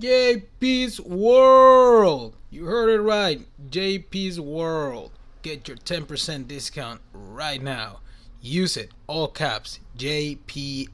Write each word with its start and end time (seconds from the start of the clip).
JP's 0.00 0.98
World. 0.98 2.34
You 2.48 2.64
heard 2.64 2.88
it 2.88 3.02
right. 3.02 3.46
JP's 3.68 4.40
World. 4.40 5.10
Get 5.42 5.68
your 5.68 5.76
10% 5.76 6.48
discount 6.48 7.02
right 7.12 7.62
now. 7.62 8.00
Use 8.40 8.78
it. 8.78 8.92
All 9.06 9.28
caps. 9.28 9.78
JPSWORLD. 9.98 10.86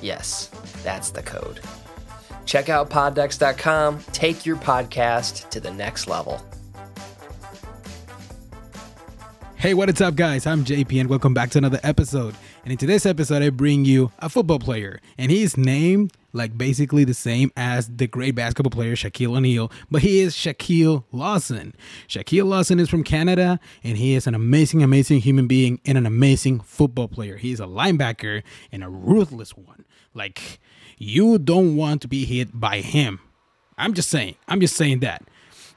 Yes, 0.00 0.46
that's 0.84 1.10
the 1.10 1.22
code. 1.22 1.60
Check 2.44 2.68
out 2.68 2.88
poddecks.com. 2.88 3.98
Take 4.12 4.46
your 4.46 4.56
podcast 4.56 5.50
to 5.50 5.58
the 5.58 5.72
next 5.72 6.06
level. 6.06 6.40
Hey, 9.56 9.74
what 9.74 9.88
is 9.88 10.00
up, 10.00 10.14
guys? 10.16 10.46
I'm 10.46 10.64
JP, 10.64 11.00
and 11.00 11.08
welcome 11.08 11.34
back 11.34 11.50
to 11.50 11.58
another 11.58 11.78
episode. 11.84 12.34
And 12.64 12.70
in 12.70 12.78
today's 12.78 13.06
episode, 13.06 13.42
I 13.42 13.50
bring 13.50 13.84
you 13.84 14.12
a 14.20 14.28
football 14.28 14.60
player, 14.60 15.00
and 15.18 15.32
he's 15.32 15.56
named 15.56 16.12
like 16.32 16.56
basically 16.56 17.02
the 17.02 17.12
same 17.12 17.50
as 17.56 17.88
the 17.88 18.06
great 18.06 18.36
basketball 18.36 18.70
player 18.70 18.94
Shaquille 18.94 19.36
O'Neal, 19.36 19.72
but 19.90 20.02
he 20.02 20.20
is 20.20 20.36
Shaquille 20.36 21.02
Lawson. 21.10 21.74
Shaquille 22.06 22.46
Lawson 22.46 22.78
is 22.78 22.88
from 22.88 23.02
Canada, 23.02 23.58
and 23.82 23.98
he 23.98 24.14
is 24.14 24.28
an 24.28 24.36
amazing, 24.36 24.80
amazing 24.80 25.22
human 25.22 25.48
being 25.48 25.80
and 25.84 25.98
an 25.98 26.06
amazing 26.06 26.60
football 26.60 27.08
player. 27.08 27.36
He 27.36 27.50
is 27.50 27.58
a 27.58 27.64
linebacker 27.64 28.44
and 28.70 28.84
a 28.84 28.88
ruthless 28.88 29.56
one. 29.56 29.84
Like, 30.14 30.60
you 30.98 31.38
don't 31.40 31.74
want 31.74 32.00
to 32.02 32.08
be 32.08 32.24
hit 32.24 32.60
by 32.60 32.80
him. 32.80 33.18
I'm 33.76 33.92
just 33.92 34.08
saying. 34.08 34.36
I'm 34.46 34.60
just 34.60 34.76
saying 34.76 35.00
that. 35.00 35.24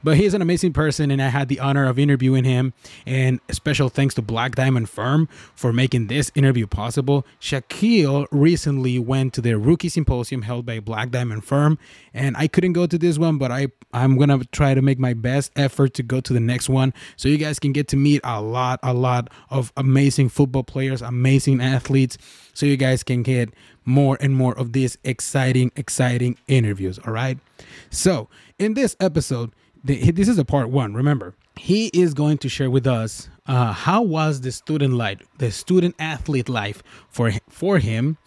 But 0.06 0.18
he's 0.18 0.34
an 0.34 0.40
amazing 0.40 0.72
person, 0.72 1.10
and 1.10 1.20
I 1.20 1.30
had 1.30 1.48
the 1.48 1.58
honor 1.58 1.86
of 1.86 1.98
interviewing 1.98 2.44
him. 2.44 2.74
And 3.06 3.40
special 3.50 3.88
thanks 3.88 4.14
to 4.14 4.22
Black 4.22 4.54
Diamond 4.54 4.88
Firm 4.88 5.28
for 5.56 5.72
making 5.72 6.06
this 6.06 6.30
interview 6.36 6.68
possible. 6.68 7.26
Shaquille 7.40 8.28
recently 8.30 9.00
went 9.00 9.34
to 9.34 9.40
the 9.40 9.58
rookie 9.58 9.88
symposium 9.88 10.42
held 10.42 10.64
by 10.64 10.78
Black 10.78 11.10
Diamond 11.10 11.44
Firm, 11.44 11.76
and 12.14 12.36
I 12.36 12.46
couldn't 12.46 12.74
go 12.74 12.86
to 12.86 12.96
this 12.96 13.18
one, 13.18 13.36
but 13.36 13.50
I 13.50 13.66
I'm 13.92 14.16
gonna 14.16 14.44
try 14.52 14.74
to 14.74 14.80
make 14.80 15.00
my 15.00 15.12
best 15.12 15.50
effort 15.56 15.94
to 15.94 16.04
go 16.04 16.20
to 16.20 16.32
the 16.32 16.38
next 16.38 16.68
one, 16.68 16.94
so 17.16 17.28
you 17.28 17.36
guys 17.36 17.58
can 17.58 17.72
get 17.72 17.88
to 17.88 17.96
meet 17.96 18.20
a 18.22 18.40
lot, 18.40 18.78
a 18.84 18.94
lot 18.94 19.28
of 19.50 19.72
amazing 19.76 20.28
football 20.28 20.62
players, 20.62 21.02
amazing 21.02 21.60
athletes, 21.60 22.16
so 22.54 22.64
you 22.64 22.76
guys 22.76 23.02
can 23.02 23.24
get 23.24 23.52
more 23.84 24.18
and 24.20 24.36
more 24.36 24.56
of 24.56 24.72
these 24.72 24.98
exciting, 25.02 25.72
exciting 25.74 26.38
interviews. 26.46 27.00
All 27.04 27.12
right. 27.12 27.38
So 27.90 28.28
in 28.58 28.74
this 28.74 28.94
episode 29.00 29.52
the, 29.86 30.10
this 30.10 30.28
is 30.28 30.38
a 30.38 30.44
part 30.44 30.68
one. 30.70 30.94
Remember, 30.94 31.34
he 31.56 31.86
is 31.88 32.12
going 32.14 32.38
to 32.38 32.48
share 32.48 32.70
with 32.70 32.86
us 32.86 33.28
uh, 33.46 33.72
how 33.72 34.02
was 34.02 34.40
the 34.40 34.52
student 34.52 34.94
life, 34.94 35.20
the 35.38 35.50
student 35.50 35.94
athlete 35.98 36.48
life 36.48 36.82
for 37.08 37.32
for 37.48 37.78
him, 37.78 38.18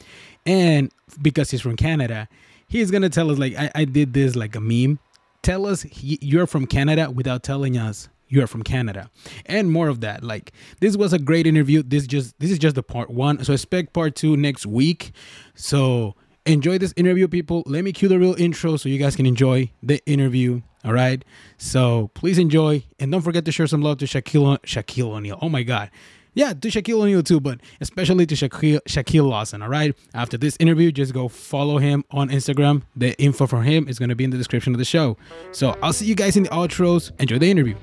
and 0.46 0.92
because 1.22 1.52
he's 1.52 1.62
from 1.62 1.76
Canada, 1.76 2.28
he's 2.68 2.92
gonna 2.92 3.10
tell 3.10 3.30
us 3.30 3.38
like 3.38 3.56
I, 3.58 3.72
I 3.76 3.86
did 3.86 4.14
this 4.14 4.36
like 4.36 4.56
a 4.56 4.62
meme. 4.62 5.00
Tell 5.42 5.66
us 5.66 5.84
he, 5.84 6.18
you're 6.22 6.48
from 6.48 6.66
Canada 6.66 7.12
without 7.12 7.44
telling 7.44 7.78
us 7.78 8.10
you're 8.28 8.48
from 8.48 8.64
Canada, 8.64 9.10
and 9.46 9.72
more 9.72 9.90
of 9.90 10.02
that. 10.02 10.24
Like 10.24 10.54
this 10.80 10.96
was 10.96 11.14
a 11.14 11.20
great 11.20 11.46
interview. 11.46 11.84
This 11.84 12.08
just 12.08 12.40
this 12.40 12.52
is 12.52 12.60
just 12.60 12.76
the 12.76 12.84
part 12.84 13.10
one. 13.10 13.44
So 13.44 13.54
expect 13.54 13.94
part 13.94 14.16
two 14.16 14.38
next 14.38 14.66
week. 14.66 15.12
So 15.56 16.16
enjoy 16.46 16.78
this 16.78 16.94
interview, 16.96 17.28
people. 17.28 17.64
Let 17.66 17.84
me 17.84 17.92
cue 17.92 18.08
the 18.08 18.20
real 18.20 18.36
intro 18.36 18.78
so 18.78 18.88
you 18.88 18.98
guys 18.98 19.16
can 19.16 19.26
enjoy 19.26 19.72
the 19.84 20.04
interview. 20.06 20.62
All 20.84 20.94
right. 20.94 21.24
So 21.58 22.10
please 22.14 22.38
enjoy 22.38 22.84
and 23.00 23.12
don't 23.12 23.22
forget 23.22 23.46
to 23.46 23.52
share 23.52 23.68
some 23.68 23.82
love 23.82 23.98
to 24.00 24.06
Shaquille 24.06 24.60
Shaquille 24.60 25.12
O'Neal. 25.12 25.38
Oh 25.42 25.50
my 25.50 25.64
God. 25.64 25.92
Yeah, 26.36 26.54
to 26.54 26.68
Shaquille 26.70 27.02
O'Neal 27.02 27.24
too, 27.24 27.40
but 27.40 27.60
especially 27.82 28.26
to 28.28 28.36
Shaquille, 28.36 28.80
Shaquille 28.88 29.28
Lawson. 29.28 29.62
All 29.62 29.70
right. 29.70 29.96
After 30.14 30.38
this 30.38 30.56
interview, 30.60 30.92
just 30.92 31.14
go 31.14 31.28
follow 31.28 31.80
him 31.80 32.06
on 32.12 32.30
Instagram. 32.30 32.84
The 32.96 33.20
info 33.22 33.48
for 33.48 33.64
him 33.64 33.88
is 33.88 34.00
going 34.00 34.10
to 34.10 34.16
be 34.16 34.24
in 34.24 34.30
the 34.30 34.38
description 34.38 34.74
of 34.74 34.80
the 34.80 34.86
show. 34.86 35.18
So 35.52 35.78
I'll 35.82 35.94
see 35.94 36.06
you 36.06 36.16
guys 36.16 36.38
in 36.38 36.44
the 36.44 36.50
outros. 36.50 37.12
Enjoy 37.20 37.40
the 37.40 37.50
interview. 37.50 37.76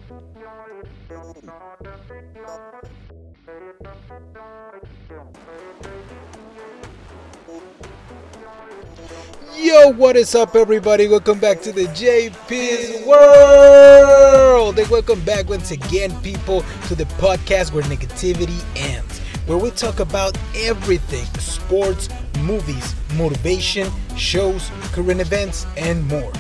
Yo, 9.67 9.91
what 9.95 10.15
is 10.15 10.37
up, 10.37 10.55
everybody? 10.55 11.09
Welcome 11.09 11.41
back 11.41 11.61
to 11.63 11.73
the 11.73 11.87
JP's 11.87 13.05
World. 13.05 14.79
And 14.79 14.89
welcome 14.89 15.21
back 15.23 15.49
once 15.49 15.73
again, 15.73 16.15
people, 16.21 16.65
to 16.87 16.95
the 16.95 17.03
podcast 17.19 17.73
where 17.73 17.83
negativity 17.83 18.63
ends, 18.77 19.19
where 19.47 19.59
we 19.59 19.73
talk 19.73 19.99
about 19.99 20.39
everything 20.55 21.25
sports, 21.41 22.09
movies, 22.43 22.95
motivation, 23.17 23.91
shows, 24.17 24.71
current 24.93 25.21
events, 25.21 25.67
and 25.77 26.07
more. 26.07 26.33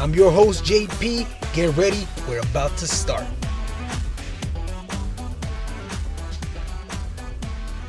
I'm 0.00 0.12
your 0.12 0.32
host, 0.32 0.64
JP. 0.64 1.28
Get 1.54 1.76
ready, 1.76 2.08
we're 2.28 2.40
about 2.40 2.76
to 2.78 2.88
start. 2.88 3.24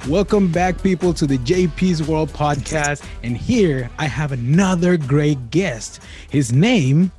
Welcome 0.10 0.52
back, 0.52 0.84
people, 0.84 1.16
to 1.16 1.26
the 1.26 1.40
JP's 1.40 2.08
World 2.08 2.30
podcast. 2.30 3.04
And 3.24 3.36
here 3.36 3.90
I 3.98 4.06
have 4.06 4.32
another 4.32 4.98
great 4.98 5.50
guest. 5.50 6.00
His 6.30 6.54
name, 6.54 7.12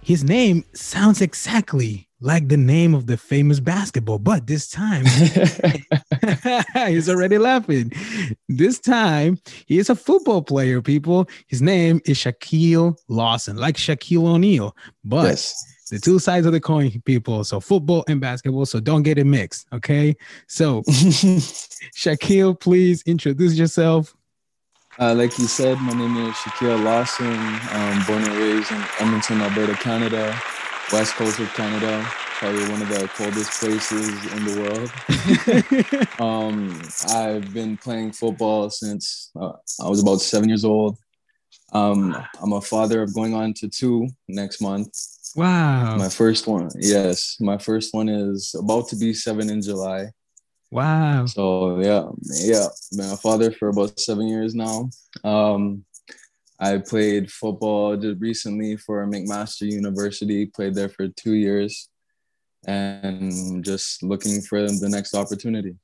his 0.00 0.24
name 0.24 0.64
sounds 0.72 1.20
exactly 1.20 2.08
like 2.22 2.48
the 2.48 2.56
name 2.56 2.94
of 2.94 3.06
the 3.06 3.18
famous 3.18 3.60
basketball, 3.60 4.18
but 4.18 4.46
this 4.46 4.70
time 4.70 5.04
he's 6.88 7.10
already 7.10 7.36
laughing. 7.36 7.92
This 8.48 8.78
time 8.78 9.38
he 9.66 9.76
is 9.76 9.90
a 9.90 9.94
football 9.94 10.40
player, 10.40 10.80
people. 10.80 11.28
His 11.48 11.60
name 11.60 12.00
is 12.06 12.16
Shaquille 12.16 12.96
Lawson, 13.08 13.58
like 13.58 13.76
Shaquille 13.76 14.24
O'Neal, 14.24 14.74
but 15.04 15.24
yes 15.24 15.71
the 15.90 15.98
two 15.98 16.18
sides 16.18 16.46
of 16.46 16.52
the 16.52 16.60
coin, 16.60 16.90
people. 17.04 17.44
So 17.44 17.60
football 17.60 18.04
and 18.08 18.20
basketball. 18.20 18.66
So 18.66 18.80
don't 18.80 19.02
get 19.02 19.18
it 19.18 19.24
mixed. 19.24 19.66
Okay. 19.72 20.16
So 20.46 20.82
Shaquille, 21.94 22.58
please 22.58 23.02
introduce 23.02 23.54
yourself. 23.54 24.14
Uh, 24.98 25.14
like 25.14 25.38
you 25.38 25.46
said, 25.46 25.78
my 25.78 25.94
name 25.94 26.16
is 26.28 26.34
Shaquille 26.34 26.82
Lawson. 26.84 27.26
I'm 27.26 28.06
born 28.06 28.22
and 28.24 28.34
raised 28.34 28.70
in 28.70 28.84
Edmonton, 29.00 29.40
Alberta, 29.40 29.74
Canada, 29.74 30.38
west 30.92 31.14
coast 31.14 31.38
of 31.40 31.48
Canada, 31.54 32.04
probably 32.06 32.68
one 32.68 32.82
of 32.82 32.88
the 32.88 33.08
coldest 33.14 33.58
places 33.58 34.08
in 34.32 34.44
the 34.44 34.60
world. 34.60 36.20
um, 36.20 36.82
I've 37.08 37.54
been 37.54 37.78
playing 37.78 38.12
football 38.12 38.68
since 38.68 39.30
uh, 39.34 39.52
I 39.82 39.88
was 39.88 40.02
about 40.02 40.20
seven 40.20 40.50
years 40.50 40.64
old. 40.64 40.98
Um, 41.72 42.14
I'm 42.42 42.52
a 42.52 42.60
father 42.60 43.00
of 43.00 43.14
going 43.14 43.32
on 43.34 43.54
to 43.54 43.68
two 43.68 44.08
next 44.28 44.60
month. 44.60 44.90
Wow. 45.34 45.96
My 45.96 46.08
first 46.08 46.46
one, 46.46 46.68
yes. 46.78 47.36
My 47.40 47.58
first 47.58 47.94
one 47.94 48.08
is 48.08 48.54
about 48.58 48.88
to 48.88 48.96
be 48.96 49.14
seven 49.14 49.50
in 49.50 49.62
July. 49.62 50.08
Wow. 50.70 51.26
So 51.26 51.80
yeah, 51.80 52.08
yeah. 52.42 52.66
Been 52.96 53.12
a 53.12 53.16
father 53.16 53.50
for 53.52 53.68
about 53.68 53.98
seven 53.98 54.26
years 54.26 54.54
now. 54.54 54.90
Um, 55.24 55.84
I 56.58 56.78
played 56.78 57.30
football 57.30 57.96
just 57.96 58.20
recently 58.20 58.76
for 58.76 59.06
McMaster 59.06 59.70
University. 59.70 60.46
Played 60.46 60.74
there 60.74 60.88
for 60.88 61.08
two 61.08 61.34
years, 61.34 61.88
and 62.66 63.64
just 63.64 64.02
looking 64.02 64.40
for 64.40 64.60
the 64.62 64.88
next 64.88 65.14
opportunity. 65.14 65.74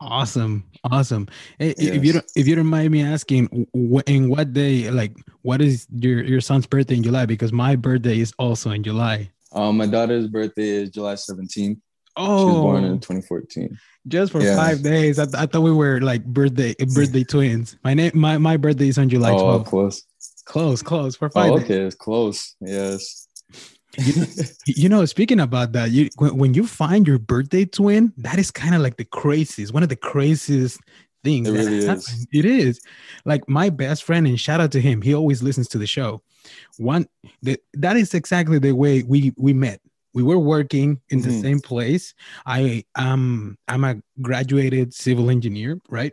Awesome, 0.00 0.64
awesome. 0.84 1.28
Yes. 1.58 1.74
If 1.78 2.04
you 2.04 2.14
don't, 2.14 2.24
if 2.36 2.46
you 2.46 2.54
don't 2.54 2.66
mind 2.66 2.90
me 2.90 3.02
asking, 3.02 3.66
in 4.06 4.28
what 4.28 4.52
day, 4.52 4.90
like, 4.90 5.16
what 5.42 5.60
is 5.60 5.86
your 5.94 6.22
your 6.22 6.40
son's 6.40 6.66
birthday 6.66 6.96
in 6.96 7.02
July? 7.02 7.26
Because 7.26 7.52
my 7.52 7.76
birthday 7.76 8.18
is 8.18 8.32
also 8.38 8.70
in 8.70 8.82
July. 8.82 9.30
Um, 9.52 9.76
my 9.76 9.86
daughter's 9.86 10.26
birthday 10.26 10.68
is 10.68 10.90
July 10.90 11.14
seventeenth. 11.14 11.78
Oh, 12.16 12.38
she 12.38 12.44
was 12.44 12.54
born 12.54 12.84
in 12.84 13.00
2014. 13.00 13.76
Just 14.06 14.30
for 14.30 14.40
yeah. 14.40 14.54
five 14.54 14.82
days. 14.82 15.18
I, 15.18 15.24
th- 15.24 15.34
I 15.34 15.46
thought 15.46 15.62
we 15.62 15.72
were 15.72 16.00
like 16.00 16.24
birthday 16.24 16.74
birthday 16.94 17.24
twins. 17.28 17.76
My 17.82 17.94
name, 17.94 18.12
my 18.14 18.38
my 18.38 18.56
birthday 18.56 18.88
is 18.88 18.98
on 18.98 19.08
July 19.08 19.32
12th. 19.32 19.60
Oh, 19.60 19.64
close. 19.64 20.02
Close, 20.44 20.82
close 20.82 21.16
for 21.16 21.30
five. 21.30 21.50
Oh, 21.50 21.54
okay, 21.56 21.68
days. 21.68 21.86
it's 21.86 21.96
close. 21.96 22.54
Yes 22.60 23.23
you, 23.98 24.26
you, 24.66 24.88
know, 24.88 25.04
speaking 25.04 25.40
about 25.40 25.72
that, 25.72 25.90
you 25.90 26.08
when, 26.16 26.36
when 26.36 26.54
you 26.54 26.66
find 26.66 27.06
your 27.06 27.18
birthday 27.18 27.64
twin, 27.64 28.12
that 28.18 28.38
is 28.38 28.50
kind 28.50 28.74
of 28.74 28.80
like 28.80 28.96
the 28.96 29.04
craziest, 29.04 29.72
one 29.72 29.82
of 29.82 29.88
the 29.88 29.96
craziest 29.96 30.80
things. 31.22 31.48
It 31.48 31.52
really 31.52 31.78
is. 31.78 32.26
It 32.32 32.44
is. 32.44 32.80
Like 33.24 33.48
my 33.48 33.70
best 33.70 34.04
friend, 34.04 34.26
and 34.26 34.38
shout 34.38 34.60
out 34.60 34.72
to 34.72 34.80
him. 34.80 35.02
He 35.02 35.14
always 35.14 35.42
listens 35.42 35.68
to 35.68 35.78
the 35.78 35.86
show. 35.86 36.22
One 36.78 37.06
that 37.42 37.60
that 37.74 37.96
is 37.96 38.14
exactly 38.14 38.58
the 38.58 38.72
way 38.72 39.02
we 39.02 39.32
we 39.36 39.52
met. 39.52 39.80
We 40.12 40.22
were 40.22 40.38
working 40.38 41.00
in 41.08 41.22
the 41.22 41.30
Mhm. 41.30 41.42
same 41.42 41.60
place. 41.60 42.14
I 42.46 42.84
um 42.94 43.58
I'm 43.66 43.84
a 43.84 43.96
graduated 44.22 44.94
civil 44.94 45.30
engineer, 45.30 45.80
right? 45.88 46.12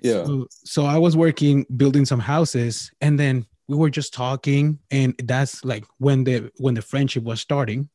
Yeah. 0.00 0.24
So, 0.24 0.46
so 0.50 0.84
I 0.84 0.98
was 0.98 1.16
working 1.16 1.66
building 1.76 2.04
some 2.04 2.20
houses, 2.20 2.92
and 3.00 3.18
then 3.18 3.46
we 3.68 3.76
were 3.76 3.90
just 3.90 4.12
talking, 4.12 4.78
and 4.90 5.14
that's 5.24 5.64
like 5.64 5.84
when 5.98 6.24
the 6.24 6.50
when 6.58 6.74
the 6.74 6.82
friendship 6.82 7.24
was 7.24 7.40
starting. 7.40 7.88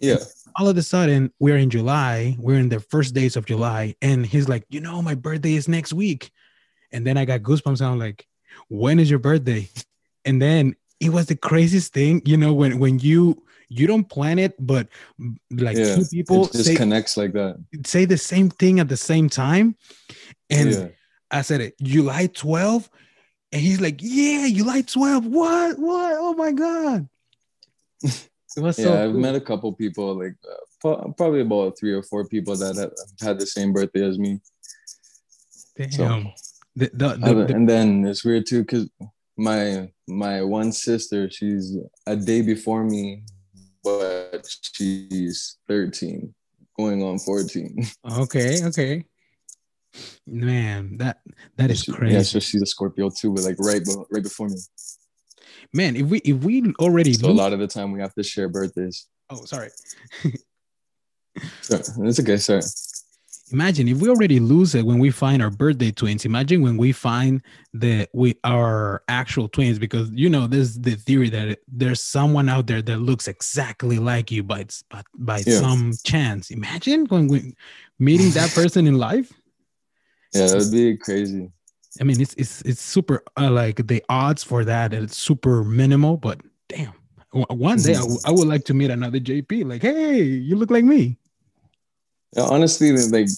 Yeah. 0.00 0.16
All 0.56 0.68
of 0.68 0.76
a 0.76 0.82
sudden, 0.82 1.32
we're 1.38 1.58
in 1.58 1.70
July. 1.70 2.36
We're 2.38 2.58
in 2.58 2.68
the 2.68 2.80
first 2.80 3.14
days 3.14 3.36
of 3.36 3.46
July, 3.46 3.94
and 4.02 4.26
he's 4.26 4.48
like, 4.48 4.64
"You 4.68 4.80
know, 4.80 5.00
my 5.02 5.14
birthday 5.14 5.54
is 5.54 5.68
next 5.68 5.92
week," 5.92 6.30
and 6.90 7.06
then 7.06 7.16
I 7.16 7.24
got 7.24 7.42
goosebumps. 7.42 7.80
And 7.80 7.90
I'm 7.90 7.98
like, 7.98 8.26
"When 8.68 8.98
is 8.98 9.08
your 9.08 9.20
birthday?" 9.20 9.68
And 10.24 10.40
then 10.40 10.76
it 11.02 11.10
was 11.10 11.26
the 11.26 11.36
craziest 11.36 11.92
thing, 11.92 12.22
you 12.24 12.36
know, 12.36 12.54
when 12.54 12.78
when 12.78 12.98
you 13.00 13.42
you 13.68 13.86
don't 13.86 14.08
plan 14.08 14.38
it, 14.38 14.54
but 14.58 14.88
like 15.50 15.76
yeah. 15.76 15.96
two 15.96 16.04
people 16.10 16.44
it 16.46 16.52
just 16.52 16.66
say 16.66 16.74
connects 16.74 17.16
like 17.16 17.32
that. 17.32 17.56
say 17.84 18.04
the 18.04 18.18
same 18.18 18.50
thing 18.50 18.80
at 18.80 18.88
the 18.88 18.96
same 18.96 19.28
time, 19.28 19.76
and 20.50 20.70
yeah. 20.70 20.88
I 21.30 21.42
said 21.42 21.60
it 21.60 21.74
July 21.82 22.28
12th. 22.28 22.88
And 23.52 23.60
he's 23.60 23.80
like, 23.80 23.98
Yeah, 24.00 24.48
July 24.50 24.82
12th. 24.82 25.26
What? 25.26 25.78
What? 25.78 26.16
Oh 26.18 26.34
my 26.34 26.52
God. 26.52 27.08
It 28.54 28.60
was 28.60 28.78
Yeah, 28.78 28.84
so 28.84 29.02
I've 29.04 29.12
cool. 29.12 29.20
met 29.20 29.34
a 29.34 29.40
couple 29.40 29.72
people, 29.72 30.14
like 30.18 30.34
uh, 30.84 31.08
probably 31.16 31.40
about 31.40 31.78
three 31.78 31.94
or 31.94 32.02
four 32.02 32.28
people 32.28 32.54
that 32.56 32.76
have 32.76 32.92
had 33.26 33.38
the 33.38 33.46
same 33.46 33.72
birthday 33.72 34.04
as 34.06 34.18
me. 34.18 34.40
Damn. 35.76 35.90
so- 35.90 36.24
the, 36.76 36.90
the, 36.92 37.08
the, 37.16 37.26
I- 37.26 37.32
the- 37.46 37.54
and 37.54 37.66
then 37.66 38.04
it's 38.04 38.24
weird 38.26 38.44
too 38.46 38.60
because 38.62 38.90
my 39.38 39.90
my 40.06 40.42
one 40.42 40.70
sister, 40.72 41.30
she's 41.30 41.76
a 42.06 42.14
day 42.14 42.42
before 42.42 42.84
me, 42.84 43.24
but 43.82 44.46
she's 44.74 45.56
13, 45.68 46.34
going 46.78 47.02
on 47.02 47.18
14. 47.20 47.86
okay, 48.18 48.64
okay. 48.66 49.04
Man, 50.26 50.96
that 50.98 51.20
that 51.56 51.70
is 51.70 51.82
crazy. 51.82 52.14
Yeah, 52.16 52.22
so 52.22 52.38
she's 52.38 52.62
a 52.62 52.66
Scorpio 52.66 53.10
too, 53.10 53.32
but 53.34 53.44
like 53.44 53.56
right 53.58 53.82
right 54.10 54.22
before 54.22 54.48
me. 54.48 54.56
Man, 55.72 55.96
if 55.96 56.06
we 56.06 56.18
if 56.18 56.42
we 56.44 56.72
already 56.78 57.12
So 57.14 57.28
a 57.28 57.32
lot 57.32 57.52
of 57.52 57.58
the 57.58 57.66
time 57.66 57.92
we 57.92 58.00
have 58.00 58.14
to 58.14 58.22
share 58.22 58.48
birthdays. 58.48 59.06
oh 59.30 59.44
sorry. 59.44 59.70
So 61.62 61.76
it's 62.04 62.20
okay, 62.20 62.36
sorry. 62.36 62.62
Imagine 63.52 63.88
if 63.88 63.98
we 64.00 64.08
already 64.08 64.40
lose 64.40 64.74
it 64.74 64.86
when 64.86 64.98
we 64.98 65.10
find 65.10 65.42
our 65.42 65.50
birthday 65.50 65.90
twins. 65.90 66.24
Imagine 66.24 66.62
when 66.62 66.78
we 66.78 66.90
find 66.92 67.42
that 67.74 68.08
we 68.14 68.34
are 68.44 69.02
actual 69.08 69.46
twins, 69.48 69.78
because 69.78 70.10
you 70.12 70.30
know 70.30 70.46
there's 70.46 70.78
the 70.78 70.94
theory 70.94 71.28
that 71.30 71.58
there's 71.68 72.02
someone 72.02 72.48
out 72.48 72.66
there 72.66 72.80
that 72.80 72.98
looks 72.98 73.28
exactly 73.28 73.98
like 73.98 74.30
you 74.30 74.42
by 74.42 74.64
by, 74.90 75.02
by 75.18 75.42
Yeah. 75.46 75.60
some 75.60 75.92
chance. 76.04 76.50
Imagine 76.50 77.04
when 77.06 77.28
we 77.28 77.54
meeting 77.98 78.30
that 78.30 78.50
person 78.54 78.86
in 78.86 78.96
life. 78.96 79.30
Yeah, 80.32 80.46
that 80.48 80.58
would 80.58 80.70
be 80.72 80.96
crazy. 80.96 81.50
I 82.00 82.04
mean, 82.04 82.20
it's 82.20 82.34
it's 82.34 82.62
it's 82.62 82.80
super 82.80 83.22
uh, 83.38 83.50
like 83.50 83.86
the 83.86 84.02
odds 84.08 84.42
for 84.42 84.64
that 84.64 84.94
it's 84.94 85.16
super 85.18 85.62
minimal, 85.62 86.16
but 86.16 86.40
damn, 86.68 86.92
one 87.32 87.82
day 87.82 87.94
I, 87.96 88.00
w- 88.00 88.20
I 88.24 88.30
would 88.30 88.48
like 88.48 88.64
to 88.64 88.74
meet 88.74 88.90
another 88.90 89.20
JP. 89.20 89.66
Like, 89.68 89.82
hey, 89.82 90.22
you 90.22 90.56
look 90.56 90.70
like 90.70 90.84
me. 90.84 91.18
Yeah, 92.34 92.44
honestly, 92.44 92.92
like 92.92 93.28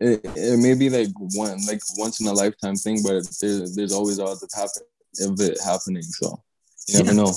it, 0.00 0.24
it 0.34 0.58
may 0.58 0.72
be 0.74 0.88
like 0.88 1.08
one 1.18 1.58
like 1.66 1.82
once 1.98 2.20
in 2.20 2.26
a 2.26 2.32
lifetime 2.32 2.76
thing, 2.76 3.02
but 3.02 3.22
there's 3.40 3.76
there's 3.76 3.92
always 3.92 4.18
odds 4.18 4.42
of 4.42 4.50
happen 4.54 4.82
of 5.20 5.38
it 5.40 5.58
happening. 5.62 6.02
So 6.02 6.42
you 6.88 6.96
never 6.98 7.12
Yeah. 7.12 7.22
know. 7.22 7.34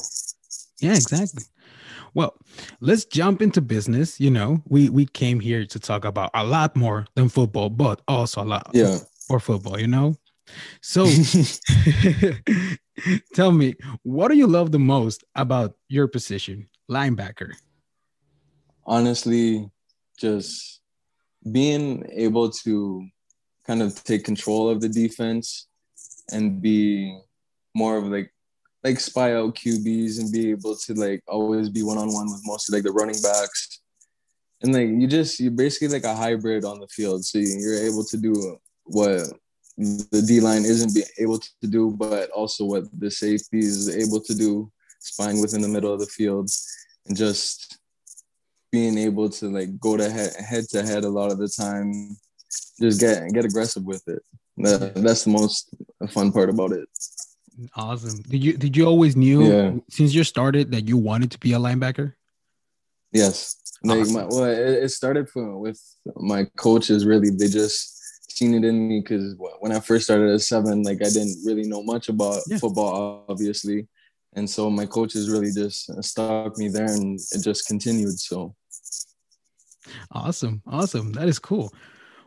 Yeah, 0.79 0.95
exactly. 0.95 1.43
Well, 2.15 2.35
let's 2.79 3.05
jump 3.05 3.41
into 3.41 3.61
business. 3.61 4.19
You 4.19 4.29
know, 4.31 4.61
we 4.67 4.89
we 4.89 5.05
came 5.05 5.39
here 5.39 5.65
to 5.65 5.79
talk 5.79 6.05
about 6.05 6.29
a 6.33 6.43
lot 6.43 6.75
more 6.75 7.07
than 7.15 7.29
football, 7.29 7.69
but 7.69 8.01
also 8.07 8.43
a 8.43 8.45
lot 8.45 8.69
Yeah. 8.73 8.99
for 9.27 9.39
football. 9.39 9.79
You 9.79 9.87
know, 9.87 10.15
so 10.81 11.07
tell 13.33 13.51
me, 13.51 13.75
what 14.03 14.27
do 14.29 14.37
you 14.37 14.47
love 14.47 14.71
the 14.71 14.79
most 14.79 15.23
about 15.35 15.75
your 15.89 16.07
position, 16.07 16.69
linebacker? 16.89 17.51
honestly 18.85 19.65
just 20.19 20.81
being 21.53 22.05
able 22.11 22.49
to 22.51 23.07
kind 23.65 23.81
of 23.81 23.95
take 24.03 24.25
control 24.25 24.67
of 24.69 24.81
the 24.81 24.89
defense 24.89 25.67
and 26.33 26.61
be 26.61 27.17
more 27.73 27.95
of 27.95 28.03
like 28.07 28.29
like 28.83 28.99
spy 28.99 29.33
out 29.33 29.55
QBs 29.55 30.19
and 30.19 30.31
be 30.31 30.51
able 30.51 30.75
to 30.75 30.93
like 30.93 31.23
always 31.27 31.69
be 31.69 31.83
one 31.83 31.97
on 31.97 32.13
one 32.13 32.31
with 32.31 32.41
mostly 32.45 32.77
like 32.77 32.83
the 32.83 32.91
running 32.91 33.21
backs. 33.21 33.79
And 34.61 34.73
like 34.73 34.89
you 34.89 35.07
just 35.07 35.39
you're 35.39 35.51
basically 35.51 35.89
like 35.89 36.03
a 36.03 36.15
hybrid 36.15 36.65
on 36.65 36.79
the 36.79 36.87
field. 36.87 37.23
So 37.25 37.39
you're 37.39 37.83
able 37.83 38.03
to 38.05 38.17
do 38.17 38.57
what 38.85 39.21
the 39.77 40.23
D 40.27 40.39
line 40.39 40.63
isn't 40.63 40.93
be 40.93 41.03
able 41.19 41.39
to 41.39 41.67
do, 41.67 41.91
but 41.91 42.29
also 42.31 42.65
what 42.65 42.83
the 42.97 43.09
safety 43.09 43.59
is 43.59 43.89
able 43.95 44.21
to 44.21 44.35
do, 44.35 44.71
spying 44.99 45.41
within 45.41 45.61
the 45.61 45.67
middle 45.67 45.93
of 45.93 45.99
the 45.99 46.05
field 46.05 46.49
and 47.07 47.17
just 47.17 47.79
being 48.71 48.97
able 48.97 49.29
to 49.29 49.49
like 49.49 49.79
go 49.79 49.97
to 49.97 50.09
head, 50.09 50.33
head 50.35 50.65
to 50.69 50.83
head 50.83 51.03
a 51.03 51.09
lot 51.09 51.31
of 51.31 51.37
the 51.37 51.47
time, 51.47 52.15
just 52.79 52.99
get 52.99 53.31
get 53.33 53.45
aggressive 53.45 53.83
with 53.83 54.07
it. 54.07 54.21
That, 54.57 54.93
that's 54.95 55.23
the 55.23 55.31
most 55.31 55.73
fun 56.09 56.31
part 56.31 56.49
about 56.49 56.71
it. 56.71 56.87
Awesome. 57.75 58.21
Did 58.23 58.43
you 58.43 58.53
did 58.57 58.75
you 58.77 58.85
always 58.85 59.15
knew 59.15 59.43
Yeah. 59.47 59.75
since 59.89 60.13
you 60.13 60.23
started 60.23 60.71
that 60.71 60.87
you 60.87 60.97
wanted 60.97 61.31
to 61.31 61.39
be 61.39 61.53
a 61.53 61.59
linebacker? 61.59 62.13
Yes, 63.11 63.55
like 63.83 64.07
my, 64.09 64.25
well, 64.25 64.45
it, 64.45 64.83
it 64.85 64.89
started 64.89 65.29
from 65.29 65.59
with 65.59 65.79
my 66.15 66.45
coaches. 66.57 67.05
Really, 67.05 67.29
they 67.29 67.47
just 67.47 67.99
seen 68.31 68.55
it 68.55 68.63
in 68.65 68.87
me 68.87 69.01
because 69.01 69.35
when 69.59 69.71
I 69.71 69.79
first 69.79 70.05
started 70.05 70.33
at 70.33 70.41
seven, 70.41 70.81
like 70.81 70.97
I 71.03 71.09
didn't 71.09 71.37
really 71.45 71.63
know 71.67 71.83
much 71.83 72.09
about 72.09 72.41
Yeah. 72.47 72.57
football, 72.57 73.25
obviously, 73.29 73.87
and 74.35 74.49
so 74.49 74.71
my 74.71 74.87
coaches 74.87 75.29
really 75.29 75.51
just 75.51 75.91
uh, 75.91 76.01
stuck 76.01 76.57
me 76.57 76.69
there, 76.69 76.87
and 76.91 77.19
it 77.31 77.43
just 77.43 77.67
continued. 77.67 78.17
So 78.19 78.55
Awesome. 80.11 80.61
Awesome. 80.65 81.11
That 81.11 81.27
is 81.27 81.39
cool. 81.39 81.73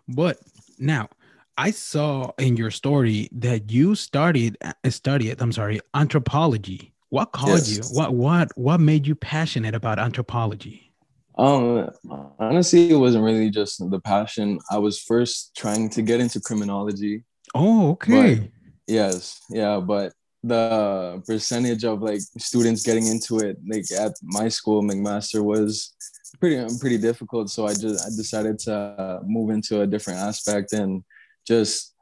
But 0.09 0.39
now 0.79 1.09
I 1.59 1.71
saw 1.71 2.33
in 2.39 2.57
your 2.57 2.71
story 2.71 3.29
that 3.33 3.71
you 3.71 3.95
started 3.95 4.59
uh, 4.63 4.73
studied, 4.91 5.41
I'm 5.41 5.53
sorry, 5.53 5.81
anthropology. 5.95 6.93
What 7.09 7.33
called 7.33 7.67
Yes. 7.67 7.77
you? 7.77 7.83
What 7.97 8.15
what 8.15 8.53
what 8.57 8.81
made 8.81 9.07
you 9.07 9.15
passionate 9.15 9.75
about 9.75 9.99
anthropology? 9.99 10.93
Um, 11.39 11.91
honestly, 12.39 12.91
it 12.91 12.97
wasn't 12.97 13.25
really 13.25 13.51
just 13.51 13.79
the 13.91 14.01
passion. 14.01 14.59
I 14.71 14.79
was 14.79 14.99
first 15.01 15.55
trying 15.57 15.89
to 15.91 16.03
get 16.03 16.21
into 16.21 16.41
criminology. 16.41 17.25
Oh, 17.55 17.91
okay. 17.93 18.51
Yes, 18.87 19.41
yeah, 19.51 19.79
but 19.81 20.13
the 20.43 21.23
percentage 21.27 21.85
of 21.85 22.03
like 22.03 22.21
students 22.39 22.83
getting 22.83 23.07
into 23.07 23.39
it, 23.41 23.59
like 23.69 23.85
at 23.93 24.13
my 24.23 24.49
school, 24.49 24.83
McMaster, 24.83 25.43
was 25.43 25.95
pretty 26.41 26.65
pretty 26.81 26.99
difficult. 26.99 27.51
So 27.51 27.67
I 27.67 27.75
just 27.75 28.05
I 28.07 28.11
decided 28.17 28.59
to 28.61 29.21
move 29.25 29.51
into 29.51 29.81
a 29.81 29.87
different 29.87 30.21
aspect 30.21 30.73
and 30.73 31.03
just 31.47 31.95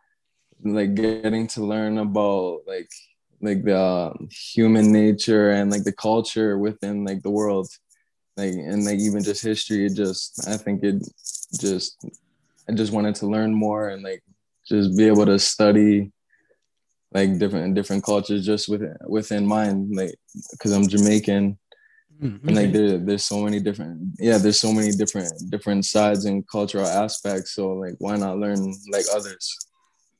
like 0.62 0.94
getting 0.94 1.46
to 1.48 1.64
learn 1.64 1.98
about 1.98 2.60
like 2.66 2.88
like 3.40 3.64
the 3.64 3.78
um, 3.78 4.28
human 4.30 4.90
nature 4.90 5.50
and 5.50 5.70
like 5.70 5.84
the 5.84 5.92
culture 5.92 6.58
within 6.58 7.04
like 7.04 7.22
the 7.22 7.30
world. 7.30 7.68
Like 8.36 8.54
and 8.54 8.84
like 8.84 8.98
even 8.98 9.22
just 9.22 9.44
history 9.44 9.86
it 9.86 9.94
just 9.94 10.48
i 10.48 10.56
think 10.56 10.82
it 10.82 10.96
just 11.60 12.04
i 12.68 12.72
just 12.72 12.92
wanted 12.92 13.14
to 13.16 13.28
learn 13.28 13.54
more 13.54 13.90
and 13.90 14.02
like 14.02 14.24
just 14.66 14.96
be 14.96 15.06
able 15.06 15.26
to 15.26 15.38
study 15.38 16.10
like 17.12 17.38
different 17.38 17.76
different 17.76 18.02
cultures 18.02 18.44
just 18.44 18.68
within 18.68 18.96
within 19.06 19.46
mine 19.46 19.88
like 19.92 20.16
because 20.50 20.72
i'm 20.72 20.88
jamaican 20.88 21.56
Mm, 22.23 22.40
and 22.47 22.56
like 22.56 22.73
there, 22.73 22.99
there's 22.99 23.25
so 23.25 23.40
many 23.40 23.59
different 23.59 24.14
yeah 24.18 24.38
there's 24.38 24.61
so 24.61 24.73
many 24.73 24.92
different 24.92 25.50
different 25.50 25.85
sides 25.85 26.25
and 26.26 26.47
cultural 26.47 26.87
aspects 26.87 27.52
so 27.52 27.73
like 27.73 27.94
why 27.99 28.16
not 28.16 28.38
learn 28.38 28.73
like 28.90 29.04
others 29.12 29.59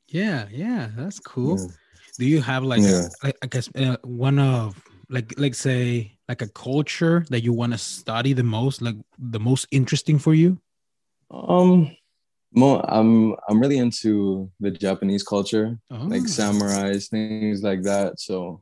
yeah, 0.07 0.47
yeah, 0.51 0.89
that's 0.95 1.19
cool. 1.19 1.57
Yeah. 1.57 1.75
Do 2.19 2.25
you 2.25 2.41
have 2.41 2.63
like, 2.63 2.81
Yeah. 2.81 3.09
a, 3.23 3.25
like 3.25 3.37
I 3.41 3.47
guess 3.47 3.69
uh, 3.75 3.97
one 4.03 4.39
of 4.39 4.79
like 5.09 5.33
like 5.37 5.55
say 5.55 6.17
like 6.29 6.41
a 6.41 6.47
culture 6.47 7.25
that 7.29 7.41
you 7.43 7.53
want 7.53 7.73
to 7.73 7.77
study 7.77 8.33
the 8.33 8.43
most, 8.43 8.81
like 8.81 8.95
the 9.17 9.39
most 9.39 9.67
interesting 9.71 10.19
for 10.19 10.33
you? 10.33 10.59
um 11.31 11.89
mo 12.53 12.79
i'm 12.87 13.35
i'm 13.49 13.59
really 13.59 13.79
into 13.79 14.49
the 14.59 14.69
japanese 14.69 15.23
culture 15.23 15.77
Oh, 15.89 16.05
like 16.05 16.21
samurais, 16.23 17.09
things 17.09 17.63
like 17.63 17.81
that. 17.83 18.19
So 18.19 18.61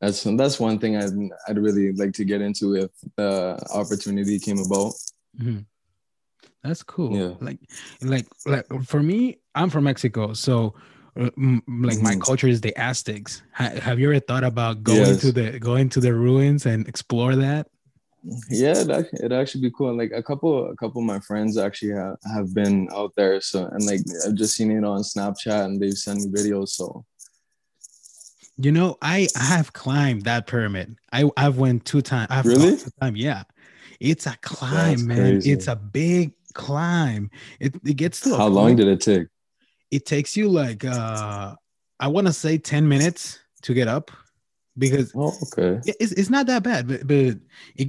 that's 0.00 0.22
that's 0.22 0.60
one 0.60 0.78
thing 0.78 0.96
I'd 0.96 1.12
I'd 1.48 1.58
really 1.58 1.92
like 1.92 2.12
to 2.14 2.24
get 2.24 2.40
into 2.40 2.74
if 2.76 2.90
the 3.16 3.58
opportunity 3.74 4.38
came 4.38 4.58
about. 4.58 4.92
Mhm. 5.38 5.64
That's 6.62 6.82
cool. 6.82 7.16
Yeah. 7.16 7.34
Like, 7.40 7.58
like, 8.02 8.26
like 8.46 8.66
for 8.84 9.02
me, 9.02 9.38
I'm 9.54 9.70
from 9.70 9.84
Mexico, 9.84 10.32
so 10.34 10.74
uh, 11.16 11.30
like 11.68 11.98
my 12.00 12.14
Mhm. 12.14 12.20
culture 12.20 12.48
is 12.48 12.60
the 12.60 12.76
Aztecs. 12.76 13.42
Ha- 13.52 13.80
have 13.80 13.98
you 13.98 14.10
ever 14.10 14.20
thought 14.20 14.44
about 14.44 14.82
going 14.82 14.98
Yes. 15.14 15.20
to 15.22 15.32
the 15.32 15.58
going 15.58 15.88
to 15.90 16.00
the 16.00 16.14
ruins 16.14 16.66
and 16.66 16.86
explore 16.88 17.34
that? 17.36 17.66
Yeah, 18.50 18.72
it'd 19.12 19.32
actually 19.32 19.62
be 19.62 19.70
cool. 19.70 19.96
Like 19.96 20.12
a 20.12 20.22
couple, 20.22 20.70
a 20.70 20.76
couple 20.76 21.00
of 21.00 21.06
my 21.06 21.20
friends 21.20 21.56
actually 21.56 21.92
have, 21.92 22.16
have 22.34 22.52
been 22.52 22.88
out 22.92 23.12
there. 23.16 23.40
So 23.40 23.66
and 23.66 23.84
like 23.86 24.00
I've 24.26 24.34
just 24.34 24.54
seen 24.56 24.70
it 24.70 24.84
on 24.84 25.02
Snapchat 25.02 25.64
and 25.64 25.80
they've 25.80 25.94
sent 25.96 26.18
me 26.20 26.26
videos. 26.26 26.70
So 26.70 27.04
You 28.60 28.72
know, 28.72 28.96
I 29.00 29.28
I 29.36 29.44
have 29.44 29.72
climbed 29.72 30.22
that 30.24 30.46
pyramid. 30.46 30.98
I 31.12 31.30
I've 31.36 31.58
went 31.58 31.84
two 31.84 32.02
times. 32.02 32.26
I've 32.30 32.44
Really? 32.44 32.76
two 32.76 32.90
time. 33.00 33.14
Yeah, 33.16 33.44
it's 34.00 34.26
a 34.26 34.36
climb, 34.42 34.90
That's 34.90 35.02
man. 35.04 35.16
crazy. 35.16 35.52
It's 35.52 35.68
a 35.68 35.76
big 35.76 36.32
climb. 36.54 37.30
It 37.60 37.76
it 37.86 37.94
gets 37.94 38.20
to 38.22 38.36
how 38.36 38.48
long 38.48 38.74
did 38.76 38.88
it 38.88 39.00
take? 39.00 39.28
it 39.90 40.04
takes 40.06 40.36
you 40.36 40.48
like 40.48 40.84
uh 40.84 41.54
I 42.00 42.08
want 42.08 42.26
to 42.26 42.32
say 42.32 42.58
10 42.58 42.86
minutes 42.88 43.38
to 43.62 43.74
get 43.74 43.88
up 43.88 44.10
because 44.76 45.12
Oh, 45.16 45.32
okay. 45.44 45.80
it- 45.86 45.96
it's, 46.00 46.12
it's 46.12 46.30
not 46.30 46.46
that 46.46 46.62
bad 46.62 46.86
but, 46.86 47.06
but 47.06 47.16
it, 47.16 47.38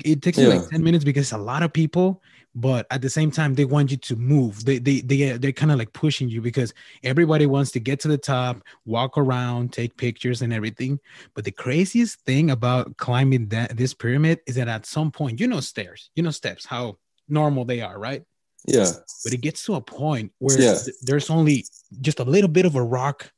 it 0.05 0.21
takes 0.21 0.37
you 0.37 0.47
like 0.49 0.69
10 0.69 0.83
minutes 0.83 1.03
because 1.03 1.31
a 1.31 1.37
lot 1.37 1.61
of 1.63 1.73
people 1.73 2.21
but 2.59 2.85
at 2.91 3.01
the 3.01 3.09
same 3.09 3.31
time 3.31 3.53
they 3.53 3.65
want 3.65 3.91
you 3.91 3.97
to 3.97 4.15
move 4.15 4.53
they 4.65 4.77
they, 4.79 5.01
they 5.01 5.31
uh, 5.31 5.37
they're 5.41 5.59
kind 5.61 5.71
of 5.71 5.77
like 5.77 5.91
pushing 5.93 6.27
you 6.29 6.41
because 6.41 6.73
everybody 7.03 7.45
wants 7.45 7.71
to 7.71 7.79
get 7.79 7.99
to 7.99 8.07
the 8.07 8.17
top 8.17 8.55
walk 8.85 9.17
around 9.17 9.71
take 9.71 9.95
pictures 10.05 10.41
and 10.41 10.51
everything 10.53 10.99
but 11.35 11.43
the 11.45 11.51
craziest 11.51 12.19
thing 12.21 12.51
about 12.51 12.95
climbing 12.97 13.47
that 13.47 13.75
this 13.77 13.93
pyramid 13.93 14.39
is 14.47 14.55
that 14.55 14.67
at 14.67 14.85
some 14.85 15.09
point 15.11 15.39
you 15.39 15.47
know 15.47 15.59
stairs 15.59 16.09
you 16.15 16.23
know 16.23 16.31
steps 16.31 16.65
how 16.65 16.97
normal 17.27 17.63
they 17.65 17.81
are 17.81 17.97
right 17.99 18.23
Yeah. 18.67 18.91
but 19.23 19.33
it 19.33 19.41
gets 19.47 19.63
to 19.65 19.75
a 19.75 19.81
point 19.81 20.31
where 20.39 20.59
Yeah. 20.59 20.75
th- 20.83 20.97
there's 21.07 21.29
only 21.29 21.65
just 22.01 22.19
a 22.19 22.27
little 22.35 22.49
bit 22.57 22.65
of 22.65 22.75
a 22.75 22.83
rock 22.83 23.31